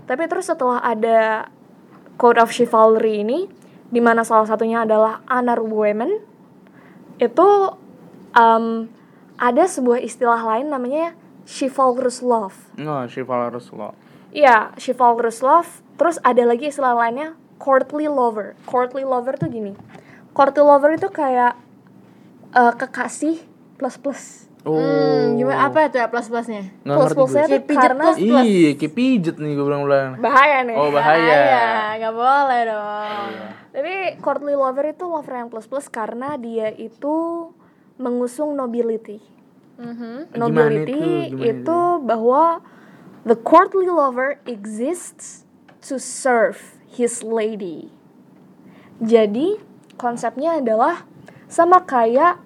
Tapi 0.10 0.26
terus 0.26 0.50
setelah 0.50 0.82
ada 0.82 1.46
Code 2.18 2.42
of 2.42 2.50
Chivalry 2.50 3.22
ini, 3.22 3.46
di 3.94 4.02
mana 4.02 4.26
salah 4.26 4.50
satunya 4.50 4.82
adalah 4.82 5.22
honor 5.30 5.62
women, 5.62 6.18
itu 7.22 7.48
um, 8.34 8.90
ada 9.38 9.64
sebuah 9.70 10.02
istilah 10.02 10.42
lain 10.42 10.74
namanya 10.74 11.14
chivalrous 11.46 12.26
love. 12.26 12.58
No, 12.82 13.06
chivalrous 13.06 13.70
law. 13.70 13.94
Iya, 14.34 14.74
chivalrous 14.82 15.46
love. 15.46 15.86
Terus 16.02 16.18
ada 16.26 16.42
lagi 16.50 16.74
istilah 16.74 16.98
lainnya 16.98 17.38
courtly 17.58 18.08
lover. 18.08 18.54
Courtly 18.66 19.04
lover 19.04 19.36
tuh 19.38 19.50
gini. 19.50 19.74
Courtly 20.34 20.64
lover 20.64 20.96
itu 20.96 21.10
kayak 21.10 21.58
eh, 22.54 22.74
kekasih 22.78 23.42
plus 23.78 23.98
plus. 23.98 24.24
Oh. 24.68 24.76
Hmm, 24.76 25.40
gimana 25.40 25.72
apa 25.72 25.88
itu 25.88 25.96
ya 25.96 26.12
plus-plusnya? 26.12 26.68
Nggak 26.84 26.98
Plus 27.00 27.12
plusnya 27.16 27.46
gue. 27.48 27.48
tuh 27.48 27.52
Kayak 27.56 27.68
pijet 27.72 27.84
karena 27.88 28.04
plus. 28.04 28.18
Iya, 28.20 28.72
kayak 28.76 28.94
pijet 29.00 29.36
nih 29.40 29.52
gue 29.56 29.66
bilang-bilang. 29.66 30.12
bahaya 30.20 30.60
nih. 30.68 30.76
Oh, 30.76 30.92
bahaya. 30.92 31.40
nggak 31.96 32.16
boleh 32.20 32.62
dong. 32.68 33.30
Tapi 33.72 33.96
courtly 34.20 34.56
lover 34.60 34.86
itu 34.92 35.06
lover 35.08 35.34
yang 35.40 35.48
plus 35.48 35.72
plus 35.72 35.88
karena 35.88 36.36
dia 36.36 36.68
itu 36.76 37.48
mengusung 37.96 38.60
nobility. 38.60 39.24
Mhm. 39.80 40.36
Gimana 40.36 40.42
Nobility 40.42 40.92
itu? 40.92 41.38
Gimana 41.38 41.48
itu 41.48 41.80
bahwa 42.04 42.44
the 43.24 43.38
courtly 43.40 43.88
lover 43.88 44.36
exists 44.44 45.48
to 45.80 45.96
serve 45.96 46.60
his 46.90 47.22
lady. 47.22 47.92
Jadi 48.98 49.58
konsepnya 49.96 50.58
adalah 50.58 51.06
sama 51.46 51.82
kayak 51.82 52.42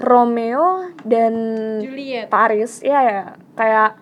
Romeo 0.00 0.96
dan 1.04 1.34
Juliet. 1.78 2.26
Paris, 2.26 2.80
ya 2.80 3.00
ya 3.00 3.20
kayak 3.52 4.00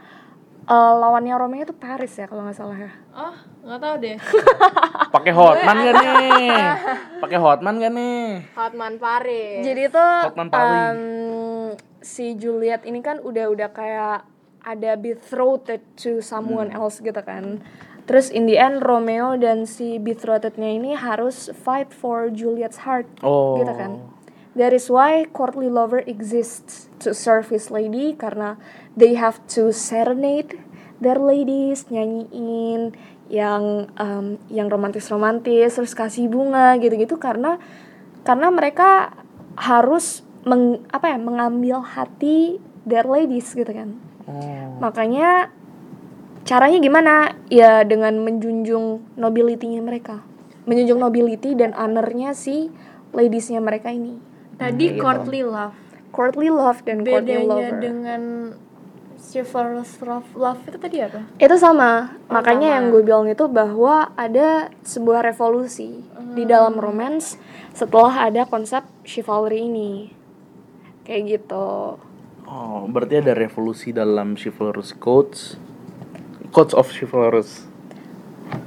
eh, 0.65 0.93
lawannya 0.95 1.35
Romeo 1.35 1.65
itu 1.65 1.75
Paris 1.75 2.15
ya 2.15 2.27
kalau 2.27 2.47
nggak 2.47 2.55
salah 2.55 2.79
ya. 2.79 2.93
Oh, 3.11 3.35
nggak 3.67 3.81
tahu 3.83 3.95
deh. 3.99 4.17
Pakai 5.15 5.33
hotman 5.33 5.77
gak 5.81 5.95
nih? 5.99 6.51
Pakai 7.23 7.39
hotman 7.41 7.75
gak 7.79 7.93
nih? 7.93 8.23
Hotman 8.55 8.95
Paris. 8.97 9.65
Jadi 9.65 9.81
itu 9.89 10.07
Hotman 10.23 10.49
Paris. 10.49 10.79
em, 10.95 11.01
si 11.99 12.37
Juliet 12.37 12.85
ini 12.85 13.01
kan 13.01 13.19
udah 13.19 13.51
udah 13.51 13.69
kayak 13.73 14.23
ada 14.63 14.93
betrothed 14.95 15.83
to 15.97 16.21
someone 16.21 16.69
Hmm. 16.69 16.79
else 16.79 17.01
gitu 17.01 17.19
kan. 17.19 17.59
Terus 18.09 18.33
in 18.33 18.49
the 18.49 18.57
end 18.57 18.81
Romeo 18.81 19.37
dan 19.37 19.69
si 19.69 20.01
betrothednya 20.01 20.73
ini 20.73 20.97
harus 20.97 21.53
fight 21.53 21.93
for 21.93 22.33
Juliet's 22.33 22.89
heart 22.89 23.05
Oh. 23.21 23.61
gitu 23.61 23.73
kan. 23.77 24.01
That 24.57 24.73
is 24.73 24.89
why 24.89 25.29
courtly 25.29 25.69
lover 25.69 26.01
exists 26.09 26.89
to 27.05 27.13
serve 27.13 27.53
his 27.53 27.69
lady 27.69 28.17
karena 28.17 28.57
they 28.97 29.15
have 29.15 29.39
to 29.55 29.71
serenade 29.71 30.57
their 30.99 31.21
ladies, 31.21 31.87
nyanyiin 31.93 32.97
yang 33.29 33.93
em, 33.95 34.41
yang 34.49 34.67
romantis-romantis, 34.73 35.77
terus 35.79 35.93
kasih 35.95 36.27
bunga 36.33 36.75
gitu-gitu 36.81 37.21
karena 37.21 37.61
karena 38.25 38.49
mereka 38.51 39.15
harus 39.55 40.25
meng, 40.43 40.83
apa 40.91 41.13
ya 41.13 41.19
mengambil 41.21 41.85
hati 41.85 42.57
their 42.89 43.05
ladies 43.05 43.53
gitu 43.53 43.69
kan. 43.69 44.01
Oh. 44.27 44.81
Makanya 44.81 45.53
caranya 46.49 46.81
gimana? 46.81 47.37
Ya 47.53 47.85
dengan 47.85 48.25
menjunjung 48.25 49.05
nobility-nya 49.21 49.85
mereka. 49.85 50.25
Menjunjung 50.65 50.97
nobility 50.97 51.53
dan 51.53 51.77
honornya 51.77 52.33
si 52.33 52.73
ladiesnya 53.13 53.61
mereka 53.61 53.93
ini. 53.93 54.17
Tadi 54.57 54.97
courtly 54.97 55.45
love. 55.45 55.77
Courtly 56.09 56.49
love 56.49 56.81
dan 56.89 57.05
courtly 57.05 57.37
Bedanya 57.37 57.45
lover. 57.45 57.79
dengan 57.85 58.23
chivalrous 59.21 60.01
love, 60.01 60.29
love 60.33 60.61
itu 60.65 60.79
tadi 60.81 61.05
apa? 61.05 61.21
Itu 61.37 61.61
sama. 61.61 62.17
Makanya 62.33 62.73
sama. 62.73 62.75
yang 62.81 62.85
gue 62.91 63.03
bilang 63.05 63.29
itu 63.29 63.45
bahwa 63.45 64.09
ada 64.17 64.73
sebuah 64.83 65.21
revolusi 65.21 66.01
di 66.33 66.49
dalam 66.49 66.81
romance 66.81 67.37
setelah 67.77 68.25
ada 68.25 68.49
konsep 68.49 68.83
chivalry 69.05 69.69
ini. 69.69 70.11
Kayak 71.05 71.23
gitu. 71.39 72.01
Oh, 72.49 72.89
berarti 72.89 73.21
ada 73.21 73.37
revolusi 73.37 73.93
dalam 73.93 74.33
chivalrous 74.33 74.97
codes. 74.97 75.61
Codes 76.51 76.73
of 76.73 76.89
chivalrous. 76.89 77.69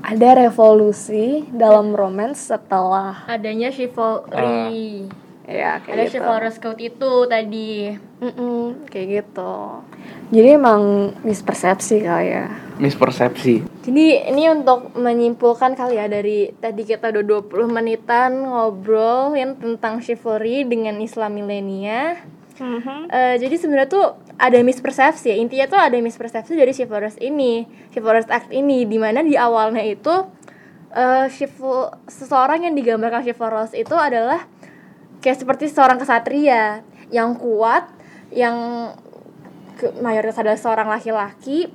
Ada 0.01 0.45
revolusi 0.45 1.49
dalam 1.49 1.97
romance 1.97 2.53
setelah 2.53 3.25
Adanya 3.25 3.73
chivalry. 3.73 5.09
ya 5.41 5.81
Ada 5.81 5.83
kayak 5.83 5.97
gitu. 6.05 6.13
chivalrous 6.21 6.57
code 6.61 6.79
itu 6.79 7.11
tadi. 7.25 7.97
Mm-mm, 8.21 8.85
kayak 8.85 9.07
gitu. 9.25 9.81
Jadi 10.29 10.49
emang 10.53 10.81
mispersepsi 11.25 12.05
kali 12.05 12.27
ya. 12.29 12.45
Mispersepsi. 12.77 13.65
Jadi 13.81 14.05
ini 14.29 14.45
untuk 14.47 14.93
menyimpulkan 14.93 15.73
kali 15.73 15.97
ya 15.97 16.05
dari 16.05 16.53
tadi 16.53 16.85
kita 16.85 17.09
udah 17.09 17.41
20 17.49 17.67
menitan 17.67 18.45
ngobrol 18.45 19.33
yang 19.33 19.57
tentang 19.57 19.99
chivalry 19.99 20.63
dengan 20.63 21.01
Islam 21.01 21.33
milenia. 21.35 22.21
Eh, 23.09 23.35
jadi 23.41 23.57
sebenarnya 23.57 23.89
tuh 23.89 24.05
ada 24.41 24.57
mispersepsi 24.65 25.29
ya. 25.29 25.37
Intinya 25.37 25.69
tuh 25.69 25.77
ada 25.77 25.93
mispersepsi 26.01 26.57
dari 26.57 26.73
chivalrous 26.73 27.21
ini, 27.21 27.69
chivalrous 27.93 28.25
act 28.25 28.49
ini 28.49 28.89
di 28.89 28.97
mana 28.97 29.21
di 29.21 29.37
awalnya 29.37 29.85
itu 29.85 30.41
chival- 31.31 32.03
seseorang 32.09 32.67
yang 32.67 32.75
digambarkan 32.75 33.23
chivalrous 33.23 33.71
itu 33.71 33.95
adalah 33.95 34.43
kayak 35.21 35.39
seperti 35.39 35.69
seorang 35.69 36.01
kesatria 36.01 36.83
yang 37.13 37.37
kuat, 37.37 37.87
yang 38.33 38.89
mayoritas 40.01 40.37
adalah 40.41 40.59
seorang 40.59 40.87
laki-laki 40.89 41.69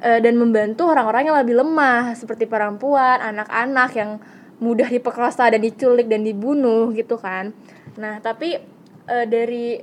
eh, 0.00 0.20
dan 0.20 0.36
membantu 0.36 0.88
orang-orang 0.88 1.32
yang 1.32 1.36
lebih 1.40 1.60
lemah 1.60 2.14
seperti 2.14 2.44
perempuan, 2.46 3.20
anak-anak 3.20 3.90
yang 3.96 4.10
mudah 4.60 4.86
diperkosa 4.86 5.48
dan 5.48 5.60
diculik 5.64 6.06
dan 6.06 6.22
dibunuh 6.22 6.92
gitu 6.92 7.16
kan. 7.16 7.56
Nah, 7.96 8.20
tapi 8.20 8.60
eh, 9.08 9.26
dari 9.26 9.80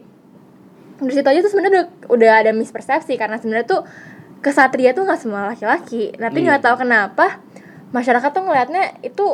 dari 0.97 1.13
situ 1.13 1.27
aja 1.27 1.39
tuh 1.39 1.51
sebenarnya 1.51 1.73
udah, 1.73 1.85
udah 2.09 2.31
ada 2.41 2.51
mispersepsi 2.51 3.13
karena 3.15 3.37
sebenarnya 3.37 3.67
tuh 3.69 3.81
kesatria 4.39 4.93
tuh 4.93 5.05
nggak 5.05 5.19
semua 5.21 5.49
laki-laki. 5.49 6.13
Tapi 6.13 6.37
nggak 6.41 6.61
tahu 6.61 6.75
kenapa 6.81 7.41
masyarakat 7.89 8.29
tuh 8.29 8.43
ngelihatnya 8.43 8.83
itu 9.01 9.25